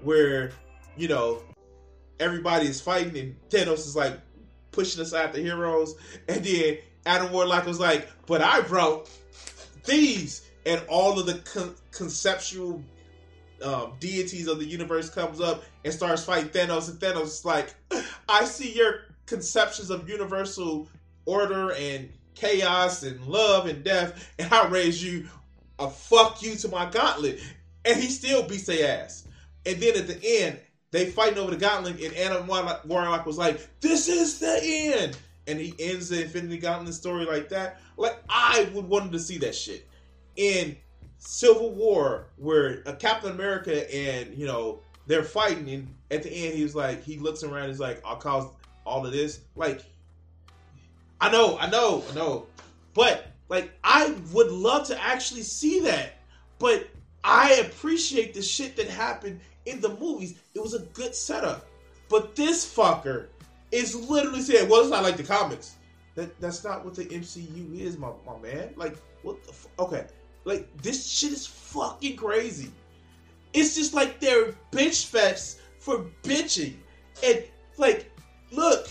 [0.02, 0.52] where
[0.96, 1.42] you know
[2.20, 4.20] everybody is fighting and Thanos is like
[4.72, 5.96] pushing aside the heroes
[6.28, 9.10] and then Adam Warlock was like but I brought
[9.86, 12.82] these and all of the con- conceptual
[13.62, 17.74] um, deities of the universe comes up and starts fighting Thanos and Thanos is like
[18.30, 20.88] I see your conceptions of universal
[21.26, 25.28] order and chaos and love and death, and I raise you
[25.80, 27.40] a fuck you to my gauntlet.
[27.86, 29.28] And he still beats their ass.
[29.66, 30.60] And then at the end,
[30.92, 35.18] they fighting over the gauntlet, and Adam Warlock, Warlock was like, This is the end.
[35.48, 37.80] And he ends the Infinity Gauntlet story like that.
[37.98, 39.88] Like, I would want to see that shit.
[40.36, 40.78] In
[41.18, 46.56] Civil War, where a Captain America and, you know, they're fighting, and at the end,
[46.56, 48.50] he was like, he looks around, he's like, I'll cause
[48.86, 49.42] all of this.
[49.56, 49.82] Like,
[51.20, 52.48] I know, I know, I know.
[52.94, 56.16] But like I would love to actually see that.
[56.60, 56.88] But
[57.24, 60.40] I appreciate the shit that happened in the movies.
[60.54, 61.66] It was a good setup.
[62.10, 63.28] But this fucker
[63.74, 65.76] is literally saying, "Well, it's not like the comics."
[66.16, 68.74] That that's not what the MCU is, my my man.
[68.76, 70.06] Like what the f- okay.
[70.46, 72.72] Like this shit is fucking crazy.
[73.54, 76.76] It's just like they're bitch fest for bitching.
[77.24, 77.44] And
[77.78, 78.12] like,
[78.52, 78.90] look,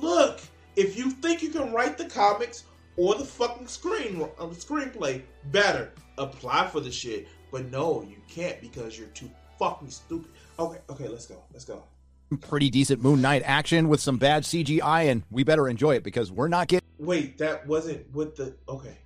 [0.00, 0.40] look.
[0.76, 2.64] If you think you can write the comics
[2.96, 5.22] or the fucking screen uh, screenplay
[5.52, 7.28] better, apply for the shit.
[7.52, 10.30] But no, you can't because you're too fucking stupid.
[10.58, 11.42] Okay, okay, let's go.
[11.52, 11.84] Let's go.
[12.36, 16.30] Pretty decent Moon Knight action with some bad CGI, and we better enjoy it because
[16.30, 18.54] we're not getting Wait, that wasn't with the.
[18.68, 18.96] Okay.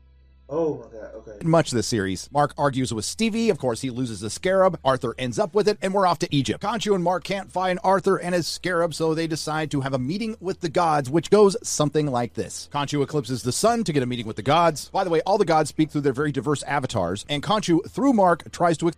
[0.50, 1.10] Oh my god.
[1.16, 1.46] Okay.
[1.46, 2.30] much of the series.
[2.32, 3.50] Mark argues with Stevie.
[3.50, 4.80] Of course, he loses the scarab.
[4.82, 6.62] Arthur ends up with it, and we're off to Egypt.
[6.62, 9.98] Khonshu and Mark can't find Arthur and his scarab, so they decide to have a
[9.98, 12.68] meeting with the gods, which goes something like this.
[12.72, 14.88] Khonshu eclipses the sun to get a meeting with the gods.
[14.88, 18.14] By the way, all the gods speak through their very diverse avatars, and Khonshu, through
[18.14, 18.88] Mark, tries to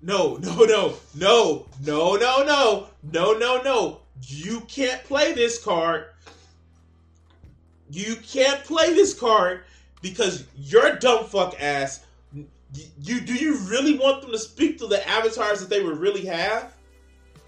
[0.00, 4.00] No, no, no, no, no, no, no, no, no, no.
[4.20, 6.06] You can't play this card.
[7.90, 9.62] You can't play this card
[10.02, 12.04] because your dumb fuck ass.
[13.00, 16.26] You do you really want them to speak to the avatars that they would really
[16.26, 16.74] have?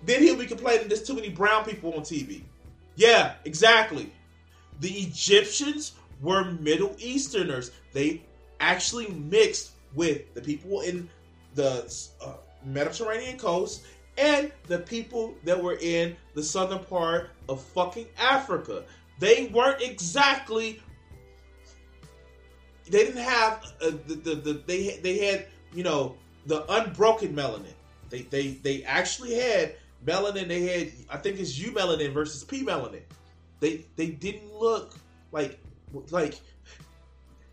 [0.05, 2.43] Then he'll be complaining there's too many brown people on TV.
[2.97, 4.13] Yeah, exactly.
[4.81, 7.71] The Egyptians were Middle Easterners.
[7.93, 8.23] They
[8.61, 11.09] actually mixed with the people in
[11.61, 12.33] the uh,
[12.64, 13.83] Mediterranean coast
[14.16, 18.85] and the people that were in the southern part of fucking Africa.
[19.18, 20.83] They weren't exactly.
[22.88, 27.75] They didn't have uh, the, the the they they had you know the unbroken melanin.
[28.09, 30.49] They they they actually had melanin.
[30.49, 33.03] They had I think it's eumelanin versus P melanin.
[33.61, 34.94] They they didn't look
[35.33, 35.61] like
[36.11, 36.40] like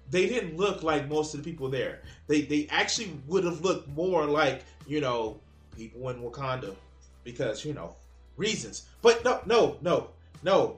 [0.10, 2.02] they didn't look like most of the people there.
[2.28, 5.40] They they actually would have looked more like you know
[5.76, 6.76] people in Wakanda
[7.24, 7.96] because you know
[8.36, 8.84] reasons.
[9.02, 10.10] But no no no
[10.44, 10.78] no.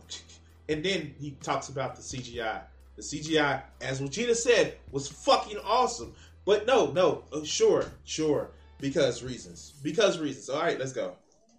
[0.67, 2.61] And then he talks about the CGI.
[2.95, 6.13] The CGI, as Regina said, was fucking awesome.
[6.45, 10.49] But no no uh, sure sure because reasons because reasons.
[10.49, 11.13] All right, let's go.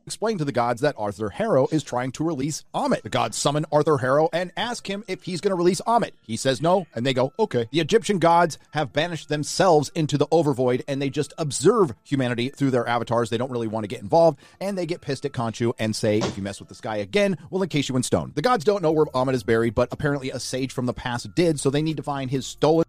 [0.06, 3.02] Explain to the gods that Arthur Harrow is trying to release Ammit.
[3.02, 6.12] The gods summon Arthur Harrow and ask him if he's going to release Ammit.
[6.26, 7.68] He says no, and they go, okay.
[7.70, 12.70] The Egyptian gods have banished themselves into the overvoid and they just observe humanity through
[12.70, 13.30] their avatars.
[13.30, 16.18] They don't really want to get involved, and they get pissed at Khonshu and say,
[16.18, 18.32] if you mess with this guy again, we'll encase you in stone.
[18.34, 21.34] The gods don't know where Ammit is buried, but apparently a sage from the past
[21.34, 22.84] did, so they need to find his stolen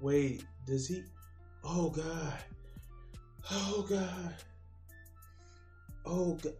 [0.00, 1.02] Wait, does he?
[1.64, 2.38] Oh god.
[3.50, 4.34] Oh god.
[6.10, 6.54] Oh god.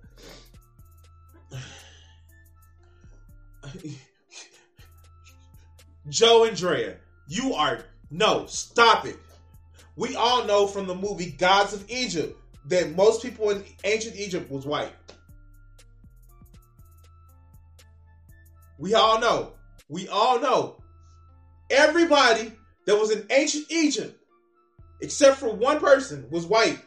[6.09, 6.97] Joe and Drea,
[7.29, 7.81] you are
[8.11, 9.17] no, stop it.
[9.97, 14.51] We all know from the movie Gods of Egypt that most people in ancient Egypt
[14.51, 14.93] was white.
[18.79, 19.55] We all know.
[19.89, 20.77] We all know.
[21.71, 22.53] Everybody
[22.87, 24.19] that was in ancient Egypt,
[25.01, 26.81] except for one person, was white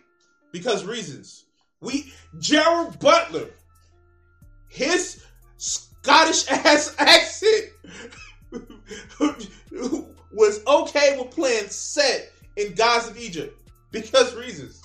[0.52, 1.46] because reasons.
[1.82, 3.50] We Gerard Butler,
[4.68, 5.24] his
[5.58, 7.72] Scottish ass accent
[10.32, 13.58] was okay with playing set in Gods of Egypt
[13.92, 14.82] because reasons.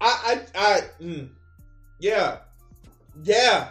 [0.00, 1.28] I I I mm,
[1.98, 2.38] yeah
[3.24, 3.68] yeah.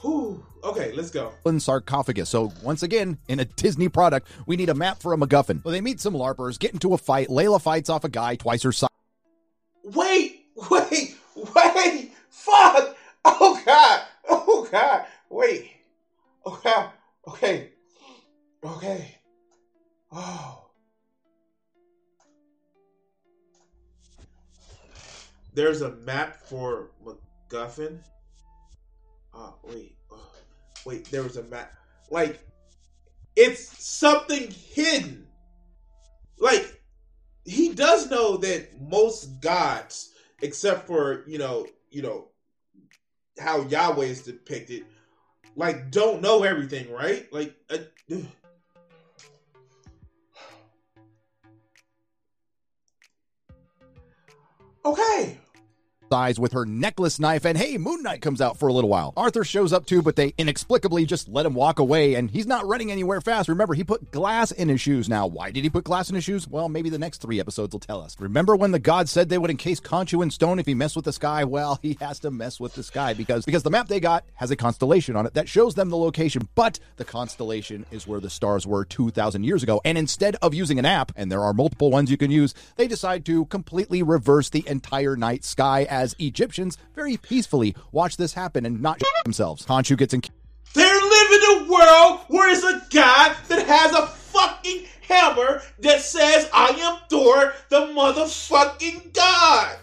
[0.00, 0.44] Whew.
[0.64, 1.32] Okay, let's go.
[1.58, 2.30] sarcophagus.
[2.30, 5.62] So once again, in a Disney product, we need a map for a MacGuffin.
[5.62, 7.28] Well, they meet some LARPers, get into a fight.
[7.28, 8.88] Layla fights off a guy twice her size.
[9.84, 12.96] Wait, wait, wait, fuck!
[13.26, 15.70] Oh god, oh god, wait.
[16.46, 16.90] Oh god,
[17.28, 17.70] okay,
[18.64, 19.18] okay.
[20.10, 20.60] Oh.
[25.54, 27.98] There's a map for MacGuffin.
[29.32, 29.96] Oh, wait.
[30.10, 30.23] Oh,
[30.84, 31.72] wait, there was a map.
[32.10, 32.38] Like,
[33.36, 35.26] it's something hidden.
[36.38, 36.80] Like,
[37.44, 42.28] he does know that most gods, except for you know, you know,
[43.38, 44.84] how Yahweh is depicted,
[45.56, 47.26] like don't know everything, right?
[47.32, 47.78] Like, uh,
[54.84, 55.38] okay,
[56.12, 59.12] Size with her necklace knife, and hey, Moon Knight comes out for a little while.
[59.16, 62.66] Arthur shows up too, but they inexplicably just let him walk away, and he's not
[62.66, 63.48] running anywhere fast.
[63.48, 65.08] Remember, he put glass in his shoes.
[65.08, 66.46] Now, why did he put glass in his shoes?
[66.46, 68.16] Well, maybe the next three episodes will tell us.
[68.20, 71.06] Remember when the gods said they would encase Khonshu in stone if he messed with
[71.06, 71.44] the sky?
[71.44, 74.50] Well, he has to mess with the sky because because the map they got has
[74.50, 78.30] a constellation on it that shows them the location, but the constellation is where the
[78.30, 79.80] stars were 2,000 years ago.
[79.84, 82.86] And instead of using an app, and there are multiple ones you can use, they
[82.86, 88.66] decide to completely reverse the entire night sky as Egyptians very peacefully watch this happen
[88.66, 89.64] and not themselves.
[89.64, 90.22] Khonshu gets in.
[90.74, 96.00] They live in a world where it's a god that has a fucking hammer that
[96.00, 99.76] says I am Thor, the motherfucking god.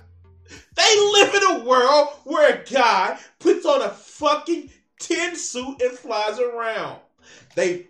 [0.75, 5.97] They live in a world where a guy puts on a fucking tin suit and
[5.97, 6.99] flies around.
[7.55, 7.87] They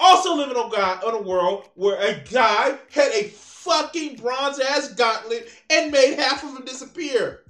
[0.00, 3.28] also live in a guy in a world where a guy had a
[3.60, 7.40] fucking bronze ass gauntlet and made half of him disappear.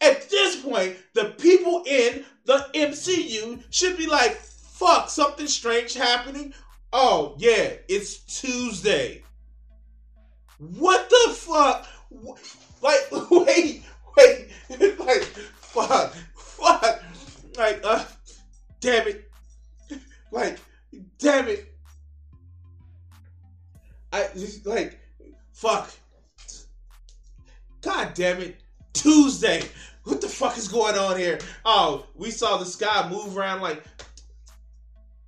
[0.00, 6.54] At this point, the people in the MCU should be like, fuck, something strange happening.
[6.92, 9.22] Oh, yeah, it's Tuesday.
[10.58, 11.86] What the fuck?
[12.80, 13.82] Like, wait,
[14.16, 14.48] wait,
[14.98, 15.22] like,
[15.56, 17.02] fuck, fuck.
[17.56, 18.04] Like, uh,
[18.80, 19.24] damn it.
[20.30, 20.58] Like,
[21.18, 21.74] damn it.
[24.12, 24.28] I
[24.66, 25.00] like,
[25.54, 25.90] fuck.
[27.80, 28.60] God damn it.
[28.92, 29.62] Tuesday.
[30.38, 31.40] Fuck is going on here?
[31.64, 33.82] Oh, we saw the sky move around like.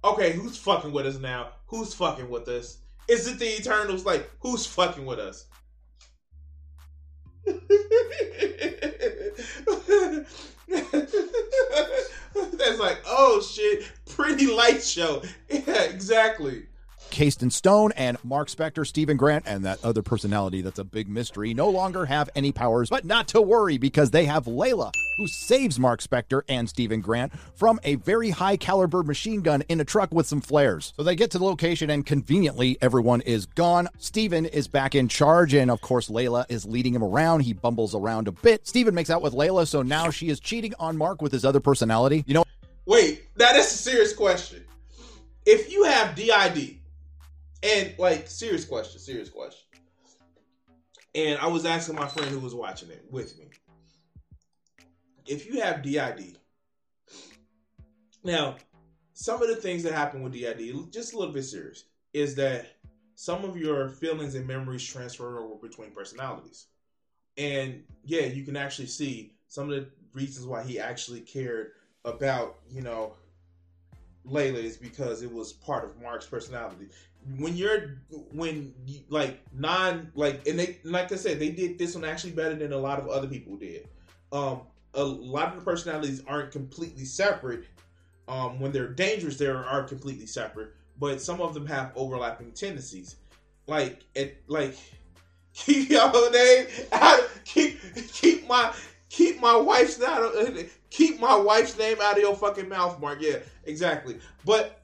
[0.04, 1.48] Okay, who's fucking with us now?
[1.66, 2.78] Who's fucking with us?
[3.08, 4.06] Is it the Eternals?
[4.06, 5.46] Like, who's fucking with us?
[12.56, 15.22] That's like, oh shit, pretty light show.
[15.50, 16.66] Yeah, exactly.
[17.10, 21.52] In Stone and Mark Spector, Stephen Grant, and that other personality that's a big mystery
[21.52, 25.78] no longer have any powers, but not to worry because they have Layla, who saves
[25.78, 30.14] Mark Spector and Stephen Grant from a very high caliber machine gun in a truck
[30.14, 30.94] with some flares.
[30.96, 33.88] So they get to the location and conveniently everyone is gone.
[33.98, 37.40] Stephen is back in charge, and of course, Layla is leading him around.
[37.40, 38.66] He bumbles around a bit.
[38.66, 41.60] Stephen makes out with Layla, so now she is cheating on Mark with his other
[41.60, 42.24] personality.
[42.26, 42.44] You know,
[42.86, 44.64] Wait, that is a serious question.
[45.44, 46.79] If you have DID,
[47.62, 49.66] and like serious question, serious question.
[51.14, 53.46] And I was asking my friend who was watching it with me.
[55.26, 56.38] If you have DID,
[58.24, 58.56] now
[59.12, 62.66] some of the things that happen with DID, just a little bit serious, is that
[63.14, 66.66] some of your feelings and memories transfer over between personalities.
[67.36, 71.72] And yeah, you can actually see some of the reasons why he actually cared
[72.04, 73.12] about, you know,
[74.26, 76.88] Layla is because it was part of Mark's personality
[77.38, 77.98] when you're
[78.32, 82.32] when you, like non like and they like I said they did this one actually
[82.32, 83.88] better than a lot of other people did.
[84.32, 84.62] Um,
[84.94, 87.64] a lot of the personalities aren't completely separate.
[88.28, 93.16] Um, when they're dangerous, they are completely separate, but some of them have overlapping tendencies.
[93.66, 94.76] Like it, like
[95.54, 97.28] keep your name out.
[97.44, 97.80] Keep
[98.12, 98.72] keep my
[99.08, 100.22] keep my wife's not
[101.00, 103.18] keep my wife's name out of your fucking mouth, Mark.
[103.22, 104.18] Yeah, exactly.
[104.44, 104.82] But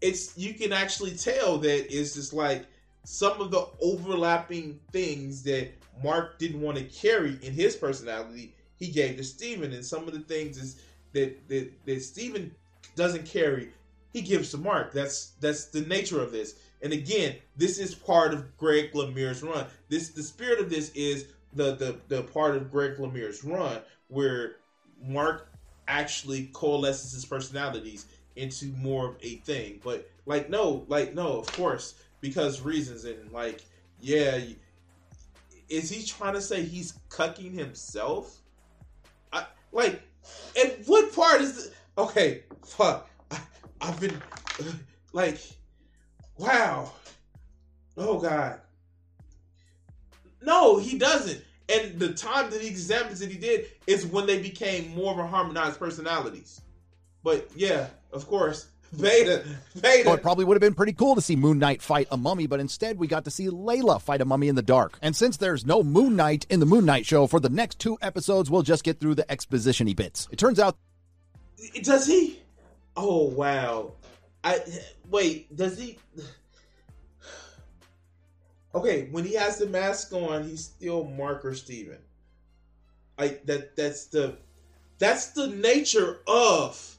[0.00, 2.66] it's you can actually tell that it's just like
[3.04, 8.88] some of the overlapping things that Mark didn't want to carry in his personality, he
[8.88, 9.72] gave to Steven.
[9.72, 10.80] And some of the things is
[11.12, 12.54] that that, that Steven
[12.96, 13.72] doesn't carry,
[14.12, 14.92] he gives to Mark.
[14.92, 16.54] That's that's the nature of this.
[16.82, 19.66] And again, this is part of Greg Lemire's run.
[19.90, 24.56] This the spirit of this is the the the part of Greg Lemire's run where
[25.06, 25.48] Mark
[25.88, 29.80] actually coalesces his personalities into more of a thing.
[29.82, 33.64] But like, no, like, no, of course, because reasons and like,
[34.00, 34.40] yeah,
[35.68, 38.40] is he trying to say he's cucking himself?
[39.32, 40.02] I like,
[40.58, 42.44] and what part is the, okay?
[42.64, 43.38] Fuck, I,
[43.80, 44.20] I've been
[44.60, 44.72] uh,
[45.12, 45.38] like,
[46.38, 46.92] wow,
[47.96, 48.60] oh god,
[50.42, 51.42] no, he doesn't.
[51.68, 55.18] And the time that he examines that he did is when they became more of
[55.18, 56.60] a harmonized personalities.
[57.22, 58.68] But yeah, of course,
[59.00, 59.44] Beta,
[59.80, 60.10] Beta.
[60.10, 62.46] Oh, it probably would have been pretty cool to see Moon Knight fight a mummy,
[62.46, 64.98] but instead we got to see Layla fight a mummy in the dark.
[65.02, 67.98] And since there's no Moon Knight in the Moon Knight show, for the next two
[68.02, 70.28] episodes, we'll just get through the expositiony bits.
[70.30, 70.76] It turns out.
[71.82, 72.40] Does he?
[72.96, 73.92] Oh wow!
[74.44, 74.60] I
[75.10, 75.54] wait.
[75.56, 75.98] Does he?
[78.74, 81.98] Okay, when he has the mask on, he's still Marker Steven.
[83.18, 83.76] Like that.
[83.76, 84.36] That's the.
[84.98, 86.96] That's the nature of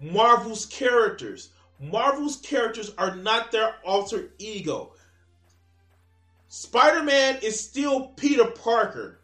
[0.00, 1.50] Marvel's characters.
[1.80, 4.92] Marvel's characters are not their alter ego.
[6.48, 9.18] Spider Man is still Peter Parker.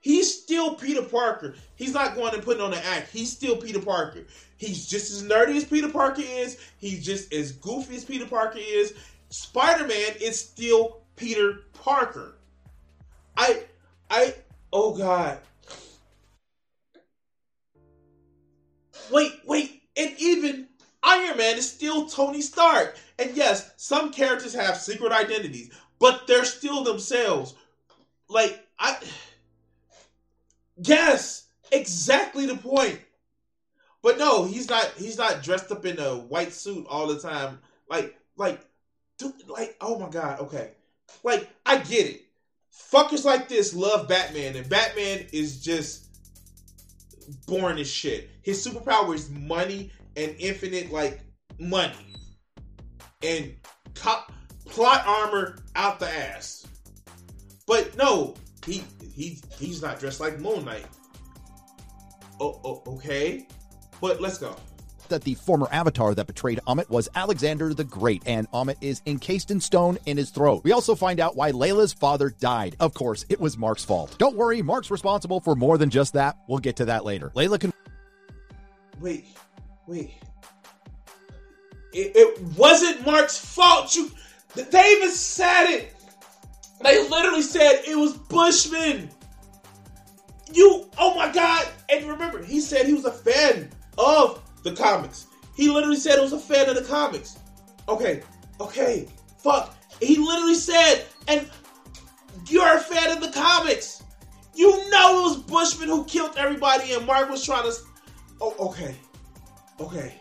[0.00, 1.54] He's still Peter Parker.
[1.76, 3.10] He's not going and putting on an act.
[3.10, 4.26] He's still Peter Parker.
[4.58, 6.58] He's just as nerdy as Peter Parker is.
[6.78, 8.94] He's just as goofy as Peter Parker is.
[9.30, 12.36] Spider Man is still Peter Parker.
[13.36, 13.62] I,
[14.10, 14.34] I,
[14.72, 15.38] oh God.
[19.10, 20.68] Wait, wait, and even
[21.02, 22.96] Iron Man is still Tony Stark.
[23.18, 27.54] And yes, some characters have secret identities, but they're still themselves.
[28.28, 28.96] Like, I.
[30.76, 33.00] Yes, exactly the point.
[34.02, 37.58] But no, he's not he's not dressed up in a white suit all the time.
[37.90, 38.60] Like like,
[39.18, 40.72] dude, like, oh my god, okay,
[41.22, 42.22] like I get it.
[42.92, 46.06] Fuckers like this love Batman, and Batman is just
[47.46, 48.30] boring as shit.
[48.42, 51.20] His superpower is money and infinite like
[51.58, 51.94] money
[53.22, 53.54] and
[53.94, 54.32] cop,
[54.64, 56.66] plot armor out the ass.
[57.66, 58.34] But no,
[58.64, 58.84] he
[59.14, 60.86] he he's not dressed like Moon Knight.
[62.40, 63.46] Oh, oh okay,
[64.00, 64.56] but let's go.
[65.08, 69.50] That the former avatar that betrayed Ammit was Alexander the Great, and Ammit is encased
[69.50, 70.62] in stone in his throat.
[70.64, 72.76] We also find out why Layla's father died.
[72.80, 74.16] Of course, it was Mark's fault.
[74.18, 76.36] Don't worry, Mark's responsible for more than just that.
[76.46, 77.30] We'll get to that later.
[77.34, 77.72] Layla can
[79.00, 79.26] Wait,
[79.86, 80.14] wait.
[81.92, 83.94] It, it wasn't Mark's fault.
[83.94, 84.10] You,
[84.54, 85.94] they even said it.
[86.82, 89.10] They literally said it was Bushman.
[90.52, 91.66] You, oh my god!
[91.88, 95.26] And remember, he said he was a fan of the comics.
[95.54, 97.38] He literally said it was a fan of the comics.
[97.88, 98.22] Okay,
[98.60, 99.74] okay, fuck.
[100.00, 101.48] He literally said, and
[102.48, 104.02] you're a fan of the comics.
[104.54, 107.76] You know it was Bushman who killed everybody, and Mark was trying to.
[108.40, 108.96] Oh, okay,
[109.80, 110.14] okay.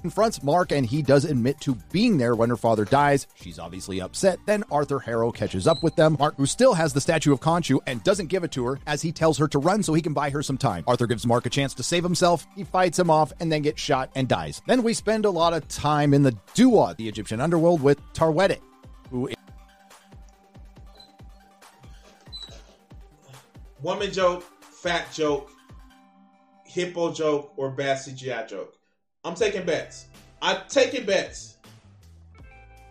[0.00, 3.26] Confronts Mark and he does admit to being there when her father dies.
[3.34, 4.38] She's obviously upset.
[4.46, 6.16] Then Arthur Harrow catches up with them.
[6.18, 9.02] Mark, who still has the statue of Khonshu and doesn't give it to her as
[9.02, 10.84] he tells her to run so he can buy her some time.
[10.86, 12.46] Arthur gives Mark a chance to save himself.
[12.56, 14.62] He fights him off and then gets shot and dies.
[14.66, 18.60] Then we spend a lot of time in the Duat, the Egyptian underworld, with Taweret,
[19.10, 19.30] who
[23.82, 25.50] Woman joke, fat joke,
[26.64, 28.79] hippo joke, or bad CGI joke.
[29.24, 30.06] I'm taking bets.
[30.40, 31.58] I'm taking bets.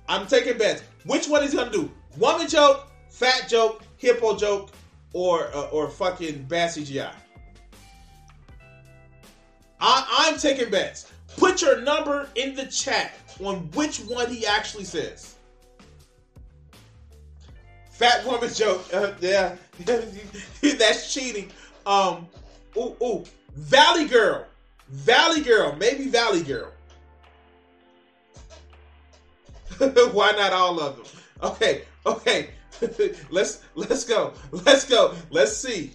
[0.07, 0.83] I'm taking bets.
[1.05, 1.91] Which one is he gonna do?
[2.17, 4.69] Woman joke, fat joke, hippo joke,
[5.13, 7.11] or uh, or fucking bad CGI?
[9.81, 11.11] I, I'm taking bets.
[11.37, 13.13] Put your number in the chat
[13.43, 15.35] on which one he actually says.
[17.91, 18.85] Fat woman joke.
[18.93, 19.55] Uh, yeah,
[19.85, 21.51] that's cheating.
[21.85, 22.27] Um,
[22.77, 23.23] ooh, ooh,
[23.55, 24.45] Valley Girl,
[24.89, 26.71] Valley Girl, maybe Valley Girl.
[30.11, 31.05] Why not all of them?
[31.41, 32.49] Okay, okay.
[33.29, 34.33] let's let's go.
[34.51, 35.13] Let's go.
[35.29, 35.91] Let's see.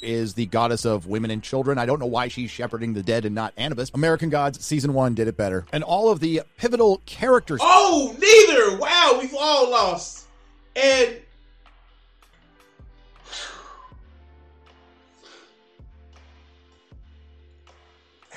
[0.00, 1.78] is the goddess of women and children.
[1.78, 3.90] I don't know why she's shepherding the dead and not Anubis.
[3.94, 5.64] American Gods season one did it better.
[5.72, 8.78] And all of the pivotal characters Oh, neither.
[8.78, 10.26] Wow, we've all lost.
[10.74, 11.16] And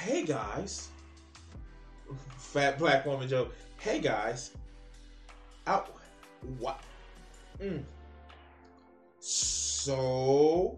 [0.06, 0.90] hey guys,
[2.38, 3.56] fat black woman joke.
[3.80, 4.52] Hey guys,
[5.66, 5.98] out
[6.60, 6.80] what?
[7.60, 7.84] Mm.
[9.20, 10.78] So,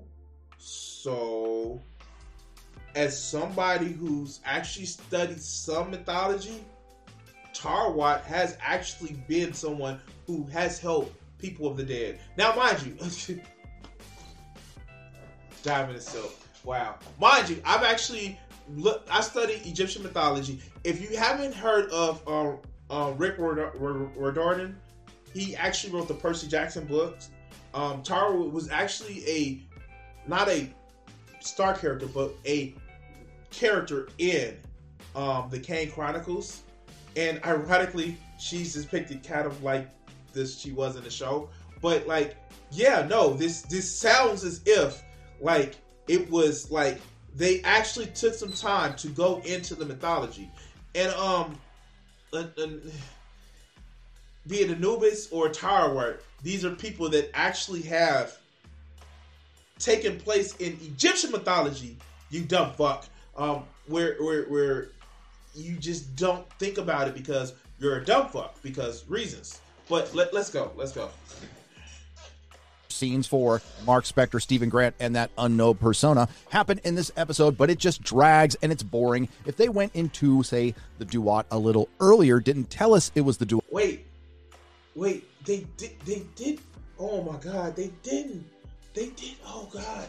[0.57, 1.81] so,
[2.95, 6.63] as somebody who's actually studied some mythology,
[7.53, 12.21] Taweret has actually been someone who has helped people of the dead.
[12.37, 13.41] Now, mind you,
[15.63, 16.45] Diamond itself.
[16.63, 16.95] Wow.
[17.19, 18.39] Mind you, I've actually
[18.75, 19.07] look.
[19.11, 20.59] I studied Egyptian mythology.
[20.83, 22.55] If you haven't heard of uh,
[22.89, 24.77] uh, Rick Riordan,
[25.33, 27.29] he actually wrote the Percy Jackson books.
[27.73, 29.61] Um, Tara was actually a
[30.27, 30.69] not a
[31.39, 32.73] star character, but a
[33.51, 34.57] character in
[35.15, 36.63] um, the Kane Chronicles.
[37.15, 39.89] And ironically, she's depicted kind of like
[40.33, 41.49] this she was in the show.
[41.81, 42.35] But like,
[42.71, 45.03] yeah, no, this this sounds as if
[45.41, 45.75] like
[46.07, 46.99] it was like
[47.37, 50.49] they actually took some time to go into the mythology.
[50.95, 51.57] And um
[52.33, 52.91] and, and,
[54.47, 58.37] be it Anubis or Taweret, these are people that actually have
[59.77, 61.97] taken place in Egyptian mythology,
[62.29, 63.05] you dumb fuck.
[63.35, 64.89] Um, where where where
[65.53, 69.59] you just don't think about it because you're a dumb fuck because reasons.
[69.89, 70.71] But let, let's go.
[70.75, 71.09] Let's go.
[72.97, 77.69] Scenes for Mark Spector, Stephen Grant, and that unknown persona happen in this episode, but
[77.69, 79.29] it just drags and it's boring.
[79.45, 83.37] If they went into, say, the Duat a little earlier, didn't tell us it was
[83.37, 83.63] the Duat.
[83.71, 84.05] Wait,
[84.95, 85.23] wait.
[85.45, 85.97] They did.
[86.05, 86.59] They did.
[86.99, 87.75] Oh my god.
[87.75, 88.45] They didn't.
[88.93, 89.35] They did.
[89.45, 90.07] Oh god.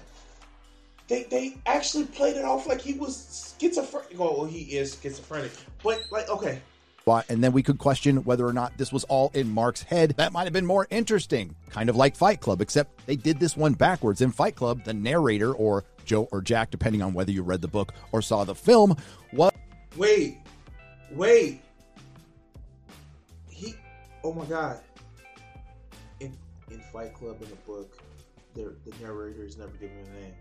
[1.07, 4.16] They they actually played it off like he was schizophrenic.
[4.18, 5.53] Oh, he is schizophrenic.
[5.82, 6.61] But like, okay.
[7.29, 10.15] And then we could question whether or not this was all in Mark's head.
[10.17, 13.57] That might have been more interesting, kind of like Fight Club, except they did this
[13.57, 14.21] one backwards.
[14.21, 17.69] In Fight Club, the narrator, or Joe or Jack, depending on whether you read the
[17.69, 18.97] book or saw the film,
[19.33, 19.53] was
[19.97, 20.39] Wait,
[21.13, 21.61] wait.
[23.49, 23.75] He.
[24.23, 24.81] Oh my god.
[26.21, 26.37] In
[26.71, 27.99] in Fight Club in the book,
[28.55, 30.35] the the narrator is never given a name.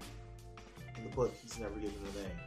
[0.97, 2.38] In the book, he's never given a name.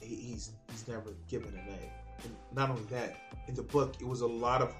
[0.00, 1.90] he, he's he's never given a name.
[2.24, 3.16] And not only that,
[3.48, 4.74] in the book, it was a lot of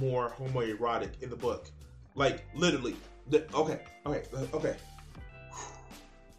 [0.00, 1.70] more homoerotic in the book.
[2.14, 2.96] Like literally.
[3.28, 4.76] The, okay, okay, uh, okay.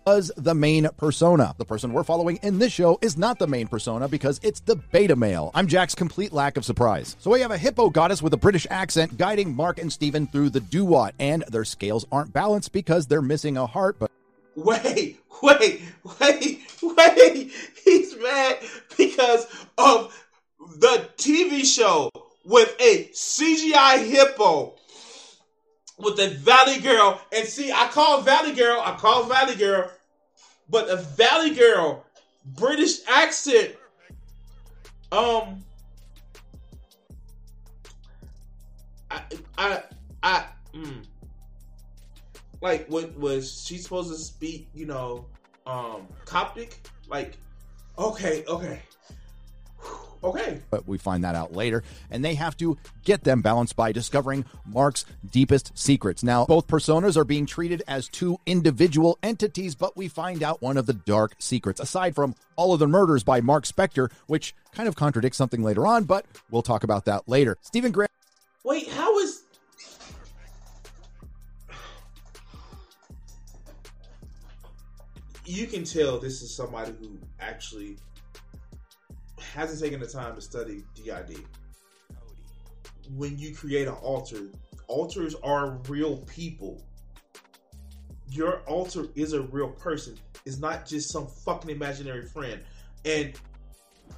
[0.08, 1.54] was the main persona.
[1.58, 4.76] The person we're following in this show is not the main persona because it's the
[4.76, 5.52] beta male.
[5.54, 7.16] I'm Jack's complete lack of surprise.
[7.20, 10.50] So we have a hippo goddess with a British accent guiding Mark and Steven through
[10.50, 14.10] the duat, and their scales aren't balanced because they're missing a heart, but
[14.56, 15.82] Wait, wait,
[16.20, 17.52] wait, wait.
[17.84, 18.58] He's mad
[18.98, 19.48] because
[19.78, 20.29] of
[20.78, 22.10] the TV show
[22.46, 24.76] with a CGI hippo
[25.98, 27.22] with a Valley Girl.
[27.36, 29.92] And see, I call Valley Girl, I call Valley Girl,
[30.70, 32.06] but a Valley Girl,
[32.46, 33.76] British accent.
[35.12, 35.64] Um,
[39.12, 39.22] I,
[39.58, 39.84] I,
[40.22, 41.04] I, mm.
[42.62, 44.68] like, what was she supposed to speak?
[44.74, 45.26] You know,
[45.66, 46.80] um, Coptic?
[47.08, 47.38] Like,
[47.98, 48.82] okay, okay,
[50.24, 50.60] okay.
[50.70, 54.46] but we find that out later, and they have to get them balanced by discovering
[54.66, 56.24] Mark's deepest secrets.
[56.24, 60.78] Now, both personas are being treated as two individual entities, but we find out one
[60.78, 64.88] of the dark secrets, aside from all of the murders by Mark Spector, which kind
[64.88, 67.58] of contradicts something later on, but we'll talk about that later.
[67.62, 68.10] Stephen Grant
[68.64, 69.44] Wait, how is?
[75.46, 77.98] You can tell this is somebody who actually
[79.42, 81.46] hasn't taken the time to study DID.
[83.16, 84.50] When you create an altar,
[84.88, 86.84] altars are real people.
[88.30, 90.18] Your altar is a real person.
[90.46, 92.62] It's not just some fucking imaginary friend.
[93.06, 93.34] And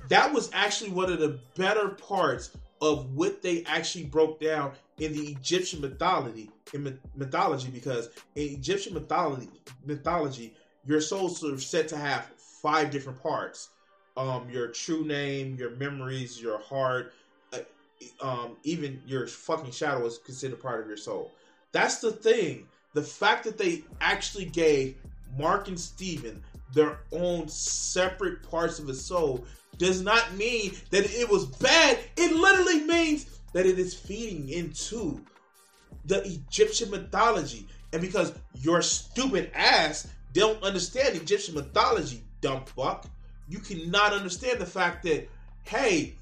[0.10, 2.52] that was actually one of the better parts
[2.82, 8.94] of what they actually broke down in the Egyptian mythology in mythology because in Egyptian
[8.94, 9.50] mythology
[9.86, 10.54] mythology
[10.86, 12.26] your souls are said to have
[12.62, 13.70] five different parts
[14.18, 17.14] um your true name your memories your heart
[17.54, 17.60] uh,
[18.22, 21.32] um even your fucking shadow is considered part of your soul
[21.72, 24.98] that's the thing the fact that they actually gave
[25.38, 26.44] Mark and Steven
[26.74, 29.46] their own separate parts of his soul
[29.78, 32.00] does not mean that it was bad.
[32.16, 35.22] It literally means that it is feeding into
[36.06, 37.68] the Egyptian mythology.
[37.94, 43.06] And because your stupid ass don't understand Egyptian mythology, dumb fuck,
[43.52, 45.30] you cannot understand the fact that,
[45.64, 46.16] hey,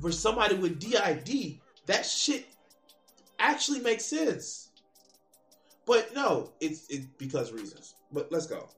[0.00, 2.46] for somebody with DID, that shit
[3.38, 4.70] actually makes sense.
[5.86, 7.94] But no, it's it's because reasons.
[8.10, 8.68] But let's go.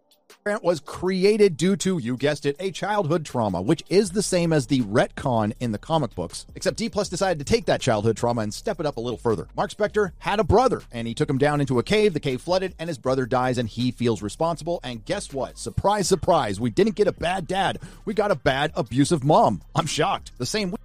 [0.61, 4.67] Was created due to, you guessed it, a childhood trauma, which is the same as
[4.67, 8.43] the retcon in the comic books, except D Plus decided to take that childhood trauma
[8.43, 9.49] and step it up a little further.
[9.57, 12.13] Mark Spector had a brother, and he took him down into a cave.
[12.13, 14.81] The cave flooded, and his brother dies, and he feels responsible.
[14.85, 15.57] And guess what?
[15.57, 17.79] Surprise, surprise, we didn't get a bad dad.
[18.05, 19.63] We got a bad, abusive mom.
[19.75, 20.33] I'm shocked.
[20.37, 20.81] The same week.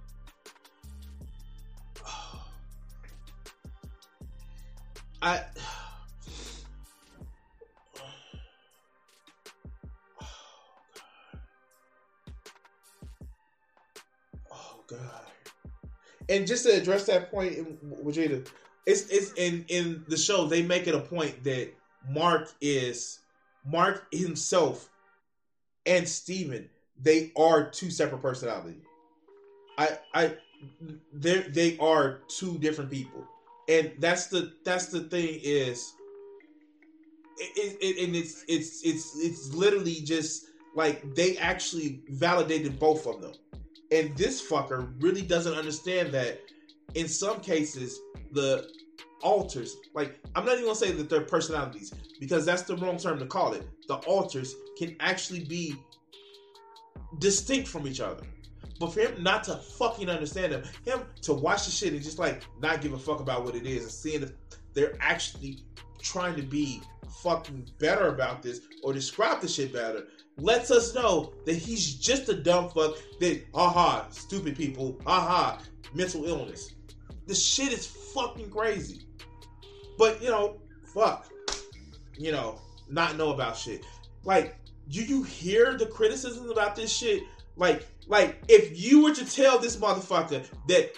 [5.20, 5.42] I
[16.30, 18.46] And just to address that point in Vegeta,
[18.86, 21.74] it's it's in in the show they make it a point that
[22.08, 23.18] Mark is
[23.66, 24.88] Mark himself
[25.84, 26.70] and Steven,
[27.02, 28.82] they are two separate personalities.
[29.76, 30.34] I I
[31.12, 33.26] they they are two different people
[33.70, 35.94] and that's the that's the thing is
[37.38, 43.20] it, it, and it's it's it's it's literally just like they actually validated both of
[43.20, 43.32] them
[43.92, 46.40] and this fucker really doesn't understand that
[46.94, 47.98] in some cases
[48.32, 48.68] the
[49.22, 53.18] alters like i'm not even gonna say that they're personalities because that's the wrong term
[53.18, 53.66] to call it.
[53.88, 55.74] The alters can actually be
[57.18, 58.22] distinct from each other.
[58.78, 62.18] But for him not to fucking understand them, him to watch the shit and just
[62.18, 64.32] like not give a fuck about what it is and seeing if
[64.74, 65.58] they're actually
[66.00, 66.80] trying to be
[67.22, 70.04] fucking better about this or describe the shit better,
[70.40, 75.58] lets us know that he's just a dumb fuck that haha, stupid people, haha,
[75.94, 76.74] mental illness.
[77.26, 79.02] The shit is fucking crazy.
[79.98, 80.58] But you know,
[80.94, 81.28] fuck.
[82.18, 83.84] You know, not know about shit.
[84.24, 84.56] Like,
[84.88, 87.22] do you hear the criticisms about this shit?
[87.56, 90.92] Like, like if you were to tell this motherfucker that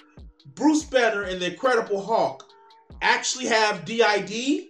[0.55, 2.49] Bruce Banner and the Incredible Hulk
[3.01, 4.69] actually have DID,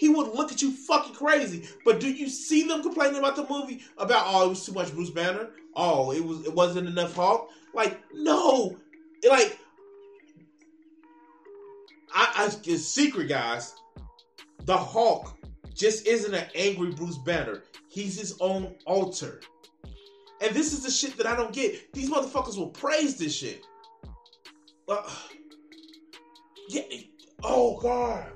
[0.00, 1.68] he would look at you fucking crazy.
[1.84, 4.94] But do you see them complaining about the movie about oh it was too much
[4.94, 5.50] Bruce Banner?
[5.76, 7.50] Oh, it was it wasn't enough Hulk?
[7.74, 8.78] Like, no.
[9.28, 9.58] Like
[12.14, 13.74] I, I it's secret guys.
[14.64, 15.36] The Hulk
[15.74, 17.64] just isn't an angry Bruce Banner.
[17.88, 19.42] He's his own alter.
[20.40, 21.92] And this is the shit that I don't get.
[21.92, 23.66] These motherfuckers will praise this shit.
[24.88, 25.02] Uh,
[26.70, 26.84] yeah.
[27.42, 28.32] Oh God.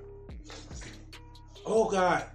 [1.67, 2.27] Oh God.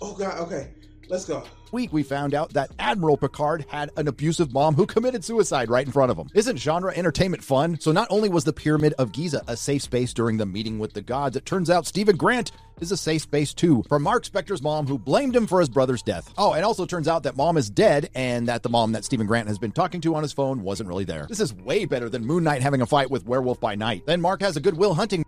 [0.00, 0.38] Oh God.
[0.40, 0.70] Okay.
[1.08, 1.44] Let's go.
[1.72, 5.86] Week we found out that Admiral Picard had an abusive mom who committed suicide right
[5.86, 6.28] in front of him.
[6.34, 7.78] Isn't genre entertainment fun?
[7.80, 10.92] So not only was the Pyramid of Giza a safe space during the meeting with
[10.92, 14.62] the gods, it turns out Stephen Grant is a safe space too for Mark Spector's
[14.62, 16.32] mom who blamed him for his brother's death.
[16.38, 19.26] Oh, and also turns out that mom is dead and that the mom that Stephen
[19.26, 21.26] Grant has been talking to on his phone wasn't really there.
[21.28, 24.06] This is way better than Moon Knight having a fight with Werewolf by Night.
[24.06, 25.24] Then Mark has a good Will Hunting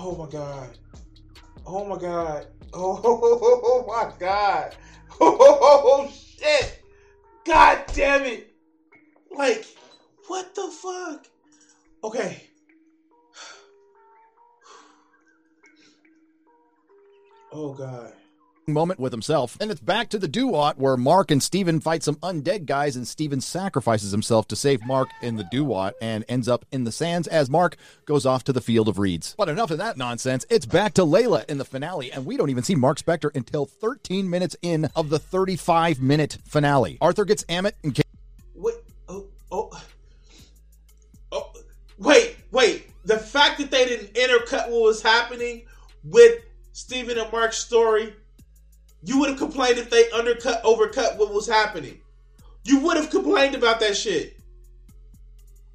[0.00, 0.78] Oh my god.
[1.66, 2.46] Oh my god.
[2.72, 4.76] Oh, my god.
[5.20, 6.78] Oh shit.
[7.44, 8.44] God damn it.
[9.34, 9.64] Like,
[10.28, 11.18] what the fuck?
[12.04, 12.36] Okay.
[17.50, 18.12] Oh god
[18.68, 19.56] moment with himself.
[19.60, 23.08] And it's back to the duat where Mark and Steven fight some undead guys, and
[23.08, 27.26] Steven sacrifices himself to save Mark in the duat and ends up in the sands
[27.28, 29.34] as Mark goes off to the field of reeds.
[29.36, 30.44] But enough of that nonsense.
[30.50, 33.66] It's back to Layla in the finale, and we don't even see Mark Spector until
[33.66, 36.98] 13 minutes in of the 35 minute finale.
[37.00, 37.94] Arthur gets Ammit and.
[37.94, 38.02] K-
[38.54, 38.74] wait,
[39.08, 39.70] oh, oh,
[41.32, 41.52] oh,
[41.98, 42.86] wait, wait.
[43.04, 45.62] The fact that they didn't intercut what was happening
[46.04, 46.42] with
[46.72, 48.14] Steven and Mark's story
[49.02, 52.00] you would have complained if they undercut, overcut what was happening.
[52.64, 54.38] You would have complained about that shit.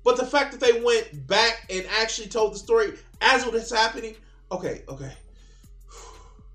[0.04, 3.72] But the fact that they went back and actually told the story as it was
[3.72, 4.16] happening,
[4.52, 5.14] okay, okay.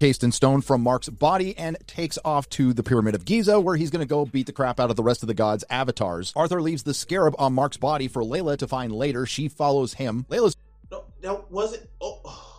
[0.01, 3.75] Cased in stone from Mark's body and takes off to the Pyramid of Giza, where
[3.75, 6.33] he's going to go beat the crap out of the rest of the gods' avatars.
[6.37, 9.27] Arthur leaves the scarab on Mark's body for Layla to find later.
[9.27, 10.25] She follows him.
[10.31, 10.55] Layla's.
[10.93, 11.89] No, that wasn't.
[12.01, 12.58] Oh,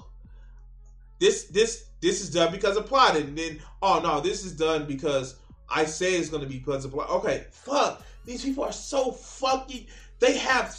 [1.19, 4.85] this this this is done because of plot, and then oh no, this is done
[4.85, 5.35] because
[5.69, 7.09] I say it's to be because of plot.
[7.09, 8.03] Okay, fuck.
[8.25, 9.87] These people are so fucking.
[10.19, 10.75] They have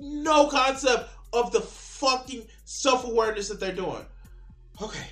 [0.00, 4.04] no concept of the fucking self awareness that they're doing.
[4.80, 5.06] Okay,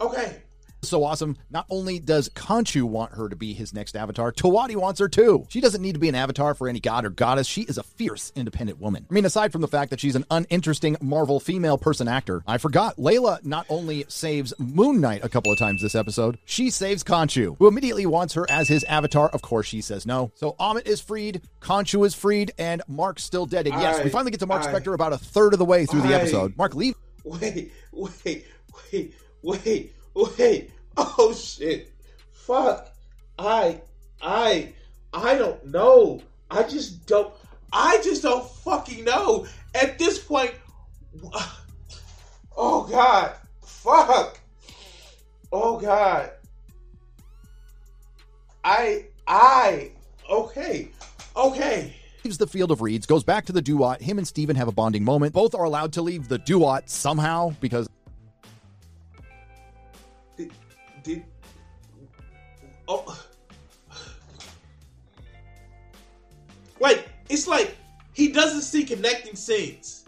[0.00, 0.42] okay
[0.82, 1.36] so awesome.
[1.50, 5.46] Not only does Khonshu want her to be his next avatar, Taweret wants her too.
[5.48, 7.46] She doesn't need to be an avatar for any god or goddess.
[7.46, 9.06] She is a fierce, independent woman.
[9.10, 12.58] I mean, aside from the fact that she's an uninteresting Marvel female person actor, I
[12.58, 17.02] forgot Layla not only saves Moon Knight a couple of times this episode, she saves
[17.02, 19.28] Khonshu, who immediately wants her as his avatar.
[19.28, 20.30] Of course, she says no.
[20.36, 23.66] So Ammit is freed, Khonshu is freed, and Mark's still dead.
[23.66, 25.64] And yes, I, we finally get to Mark I, Spector about a third of the
[25.64, 26.56] way through I, the episode.
[26.56, 26.94] Mark, leave.
[27.24, 28.46] Wait, wait,
[28.92, 31.92] wait, wait wait, oh shit,
[32.32, 32.92] fuck,
[33.38, 33.80] I,
[34.20, 34.72] I,
[35.12, 36.22] I don't know.
[36.50, 37.32] I just don't.
[37.72, 39.46] I just don't fucking know.
[39.74, 40.54] At this point,
[42.56, 44.40] oh god, fuck,
[45.52, 46.30] oh god,
[48.64, 49.92] I, I,
[50.30, 50.88] okay,
[51.36, 51.94] okay
[52.28, 54.02] leaves the field of reeds, goes back to the duat.
[54.02, 55.32] Him and Steven have a bonding moment.
[55.32, 57.88] Both are allowed to leave the duat somehow because
[67.28, 67.76] it's like
[68.12, 70.04] he doesn't see connecting scenes.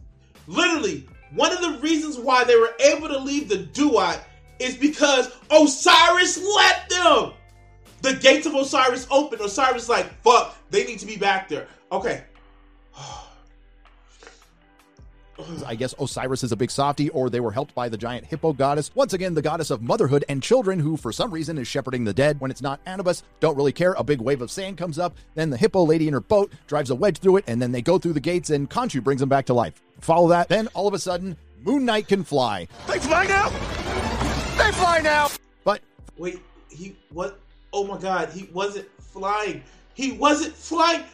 [0.46, 4.20] Literally, one of the reasons why they were able to leave the duat
[4.58, 7.32] is because Osiris let them.
[8.02, 9.40] The gates of Osiris open.
[9.40, 11.66] Osiris like, fuck, they need to be back there.
[11.92, 12.24] Okay.
[15.66, 18.52] I guess Osiris is a big softy, or they were helped by the giant hippo
[18.52, 18.90] goddess.
[18.94, 22.12] Once again, the goddess of motherhood and children, who for some reason is shepherding the
[22.12, 22.40] dead.
[22.40, 23.92] When it's not Anubis, don't really care.
[23.94, 25.16] A big wave of sand comes up.
[25.34, 27.82] Then the hippo lady in her boat drives a wedge through it, and then they
[27.82, 29.80] go through the gates, and Khonshu brings them back to life.
[30.00, 30.48] Follow that.
[30.48, 32.66] Then all of a sudden, Moon Knight can fly.
[32.88, 33.48] They fly now.
[34.56, 35.28] They fly now.
[35.64, 35.82] But
[36.16, 37.38] wait, he what?
[37.72, 39.62] Oh my God, he wasn't flying.
[39.94, 41.04] He wasn't flying.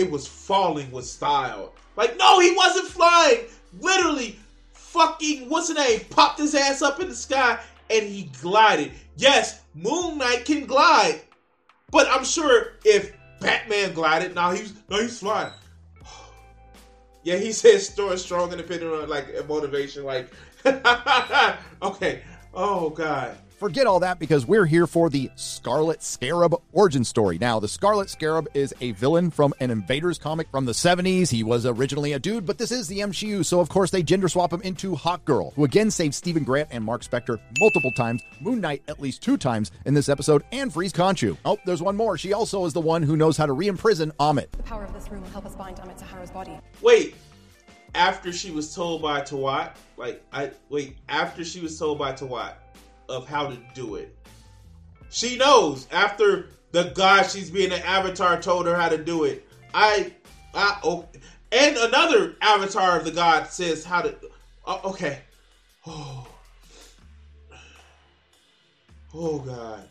[0.00, 1.74] It was falling with style.
[1.94, 3.40] Like, no, he wasn't flying.
[3.78, 4.38] Literally,
[4.72, 6.00] fucking, what's his name?
[6.08, 8.92] Popped his ass up in the sky and he glided.
[9.16, 11.20] Yes, Moon Knight can glide.
[11.90, 15.52] But I'm sure if Batman glided, now he's no, he's flying.
[17.24, 20.32] yeah, he says store strong on like motivation, like
[21.82, 22.22] okay.
[22.54, 23.36] Oh god.
[23.60, 27.36] Forget all that because we're here for the Scarlet Scarab origin story.
[27.36, 31.28] Now, the Scarlet Scarab is a villain from an Invaders comic from the 70s.
[31.28, 34.30] He was originally a dude, but this is the MCU, so of course they gender
[34.30, 38.22] swap him into Hawk Girl, who again saves Stephen Grant and Mark Spector multiple times,
[38.40, 41.36] Moon Knight at least two times in this episode, and frees Khonshu.
[41.44, 42.16] Oh, there's one more.
[42.16, 44.52] She also is the one who knows how to re-imprison Ammit.
[44.52, 46.58] The power of this room will help us bind Ammit to Harrow's body.
[46.80, 47.14] Wait,
[47.94, 52.54] after she was told by Taweret, like I wait, after she was told by Taweret
[53.10, 54.16] of how to do it.
[55.10, 59.46] She knows after the god she's being an avatar told her how to do it.
[59.74, 60.12] I,
[60.54, 61.08] I, oh,
[61.52, 64.14] and another avatar of the god says how to.
[64.64, 65.20] Oh, okay.
[65.86, 66.26] Oh.
[69.12, 69.88] Oh god.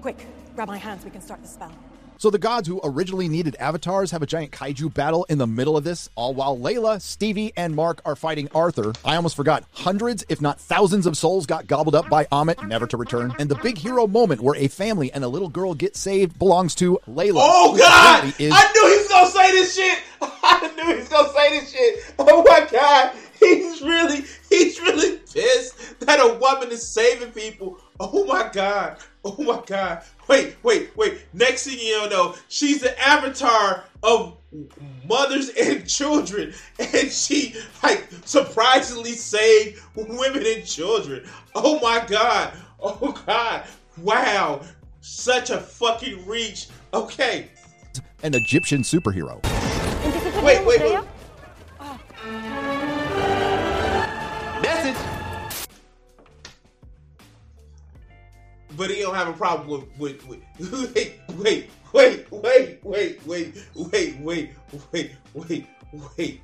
[0.00, 1.04] Quick, grab my hands.
[1.04, 1.72] We can start the spell.
[2.24, 5.76] So the gods who originally needed avatars have a giant kaiju battle in the middle
[5.76, 8.94] of this, all while Layla, Stevie, and Mark are fighting Arthur.
[9.04, 12.86] I almost forgot hundreds, if not thousands of souls got gobbled up by Ammit, never
[12.86, 13.34] to return.
[13.38, 16.74] And the big hero moment where a family and a little girl get saved belongs
[16.76, 17.40] to Layla.
[17.42, 18.32] Oh god!
[18.40, 19.98] is- I knew he was gonna say this shit.
[20.22, 22.14] I knew he was gonna say this shit.
[22.18, 23.14] Oh my god!
[23.38, 27.78] He's really, he's really pissed that a woman is saving people.
[28.00, 28.96] Oh my god!
[29.26, 30.02] Oh my god!
[30.28, 31.20] Wait, wait, wait!
[31.32, 34.36] Next thing you know, she's the avatar of
[35.06, 41.24] mothers and children, and she like surprisingly saved women and children.
[41.54, 42.54] Oh my god!
[42.80, 43.64] Oh god!
[43.98, 44.62] Wow!
[45.00, 46.68] Such a fucking reach.
[46.92, 47.48] Okay,
[48.22, 49.42] an Egyptian superhero.
[50.42, 51.04] wait, wait, wait.
[58.76, 60.40] But he don't have a problem with, with, with
[60.88, 64.50] wait, wait, wait, wait, wait, wait, wait, wait,
[64.92, 65.66] wait, wait,
[66.18, 66.40] wait.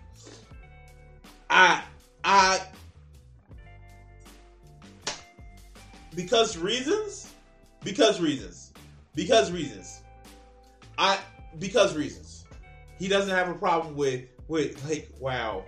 [1.49, 1.83] I,
[2.23, 2.61] I,
[6.15, 7.33] because reasons,
[7.83, 8.73] because reasons,
[9.15, 10.03] because reasons.
[10.99, 11.19] I,
[11.59, 12.45] because reasons.
[12.99, 15.65] He doesn't have a problem with, with like, wow,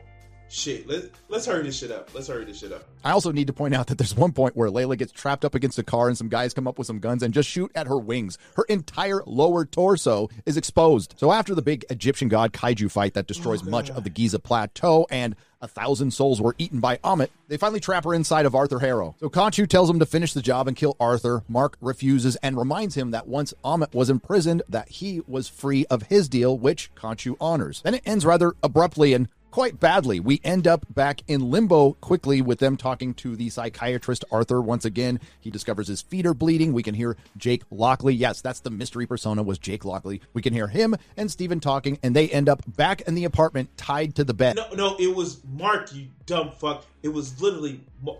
[0.52, 0.86] shit.
[0.86, 2.14] Let let's hurry this shit up.
[2.14, 2.84] Let's hurry this shit up.
[3.04, 5.54] I also need to point out that there's one point where Layla gets trapped up
[5.54, 7.86] against a car and some guys come up with some guns and just shoot at
[7.86, 8.38] her wings.
[8.56, 11.14] Her entire lower torso is exposed.
[11.16, 15.06] So after the big Egyptian god kaiju fight that destroys much of the Giza plateau
[15.10, 18.80] and a thousand souls were eaten by Ammit, they finally trap her inside of Arthur
[18.80, 19.14] Harrow.
[19.20, 21.44] So Khonshu tells him to finish the job and kill Arthur.
[21.48, 26.04] Mark refuses and reminds him that once Ammit was imprisoned, that he was free of
[26.04, 27.80] his deal, which Khonshu honors.
[27.82, 30.18] Then it ends rather abruptly and quite badly.
[30.18, 34.84] We end up back in limbo quickly with them talking to the psychiatrist Arthur once
[34.84, 35.20] again.
[35.38, 36.72] He discovers his feet are bleeding.
[36.72, 38.14] We can hear Jake Lockley.
[38.14, 40.20] Yes, that's the mystery persona was Jake Lockley.
[40.32, 43.76] We can hear him and Steven talking and they end up back in the apartment
[43.76, 44.56] tied to the bed.
[44.56, 46.84] No, no, it was Mark, you dumb fuck.
[47.02, 47.80] It was literally.
[48.02, 48.16] Mar-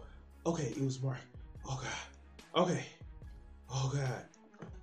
[0.47, 1.19] okay, it was Mark.
[1.69, 2.63] Oh god.
[2.65, 2.85] Okay.
[3.73, 4.25] Oh god.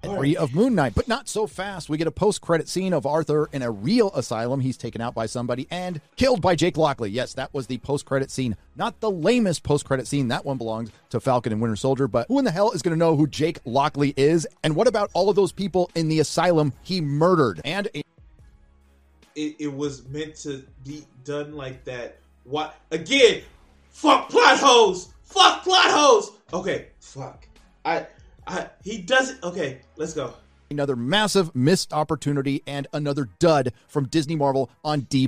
[0.04, 1.90] Free of Moon Knight, but not so fast.
[1.90, 4.62] We get a post-credit scene of Arthur in a real asylum.
[4.62, 7.10] He's taken out by somebody and killed by Jake Lockley.
[7.10, 8.56] Yes, that was the post-credit scene.
[8.76, 10.30] Not the lamest post-credit scene.
[10.30, 12.08] That one belongs to Falcon and Winter Soldier.
[12.08, 14.48] But who in the hell is going to know who Jake Lockley is?
[14.64, 17.62] And what about all of those people in the asylum he murdered?
[17.66, 18.02] And a
[19.36, 22.20] It, it was meant to be done like that.
[22.46, 22.76] What?
[22.92, 23.42] Again,
[23.90, 25.10] fuck plot holes.
[25.24, 26.32] Fuck plot holes.
[26.52, 27.48] Okay, fuck.
[27.86, 28.08] I,
[28.50, 29.44] I, he doesn't.
[29.44, 30.34] Okay, let's go.
[30.72, 35.28] another massive missed opportunity and another dud from Disney Marvel on D+.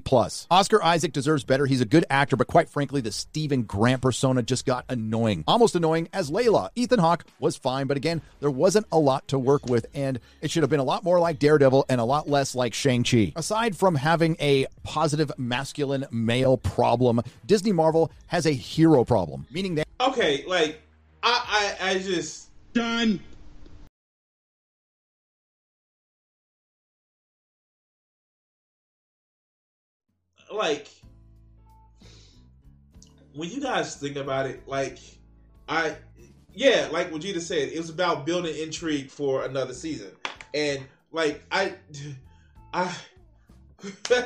[0.52, 1.66] Oscar Isaac deserves better.
[1.66, 5.44] He's a good actor, but quite frankly, the Stephen Grant persona just got annoying.
[5.48, 6.70] Almost annoying as Layla.
[6.76, 10.52] Ethan Hawke was fine, but again, there wasn't a lot to work with, and it
[10.52, 13.34] should have been a lot more like Daredevil and a lot less like Shang-Chi.
[13.36, 19.76] Aside from having a positive masculine male problem, Disney Marvel has a hero problem, meaning
[19.76, 20.82] that Okay, like
[21.24, 23.20] I, I, I just Done.
[30.52, 30.88] like
[33.34, 34.98] when you guys think about it, like
[35.68, 35.96] I
[36.54, 40.12] yeah, like Vegeta said, it was about building intrigue for another season.
[40.54, 41.74] And like I
[42.74, 42.94] I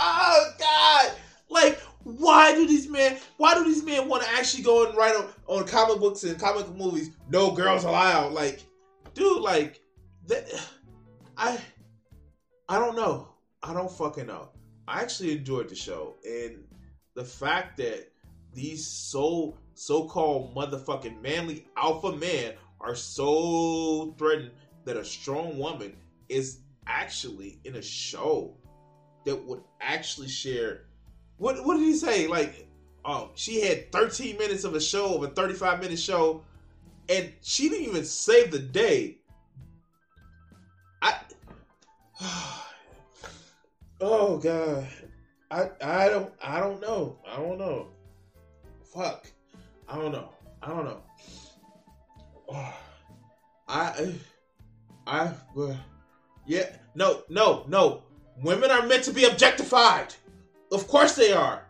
[0.00, 1.12] Oh god!
[1.50, 1.80] Like
[2.16, 5.28] why do these men why do these men want to actually go and write on,
[5.46, 8.32] on comic books and comic movies no girls allowed?
[8.32, 8.62] Like
[9.14, 9.80] dude, like
[10.26, 10.48] that
[11.36, 11.60] I
[12.68, 13.28] I don't know.
[13.62, 14.50] I don't fucking know.
[14.86, 16.64] I actually enjoyed the show, and
[17.14, 18.10] the fact that
[18.54, 24.50] these so so-called motherfucking manly alpha men are so threatened
[24.84, 25.96] that a strong woman
[26.28, 28.56] is actually in a show
[29.24, 30.87] that would actually share.
[31.38, 32.26] What what did he say?
[32.26, 32.68] Like,
[33.04, 36.42] um, she had 13 minutes of a show of a 35 minute show,
[37.08, 39.18] and she didn't even save the day.
[41.02, 41.14] I.
[44.00, 44.86] Oh god.
[45.50, 47.18] I I don't I don't know.
[47.26, 47.88] I don't know.
[48.84, 49.26] Fuck.
[49.88, 50.28] I don't know.
[50.62, 51.02] I don't know.
[52.48, 52.74] Oh,
[53.68, 54.14] I
[55.08, 55.32] I
[56.48, 56.64] yeah,
[56.94, 58.02] no, no, no.
[58.42, 60.14] Women are meant to be objectified.
[60.70, 61.64] Of course they are.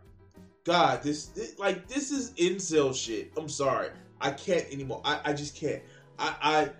[0.64, 3.30] God, this, this like this is incel shit.
[3.36, 3.90] I'm sorry,
[4.20, 5.00] I can't anymore.
[5.04, 5.82] I, I just can't.
[6.18, 6.70] I, I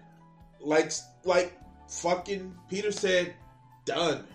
[0.61, 0.93] like
[1.25, 1.53] like
[1.89, 3.35] fucking Peter said,
[3.85, 4.27] done.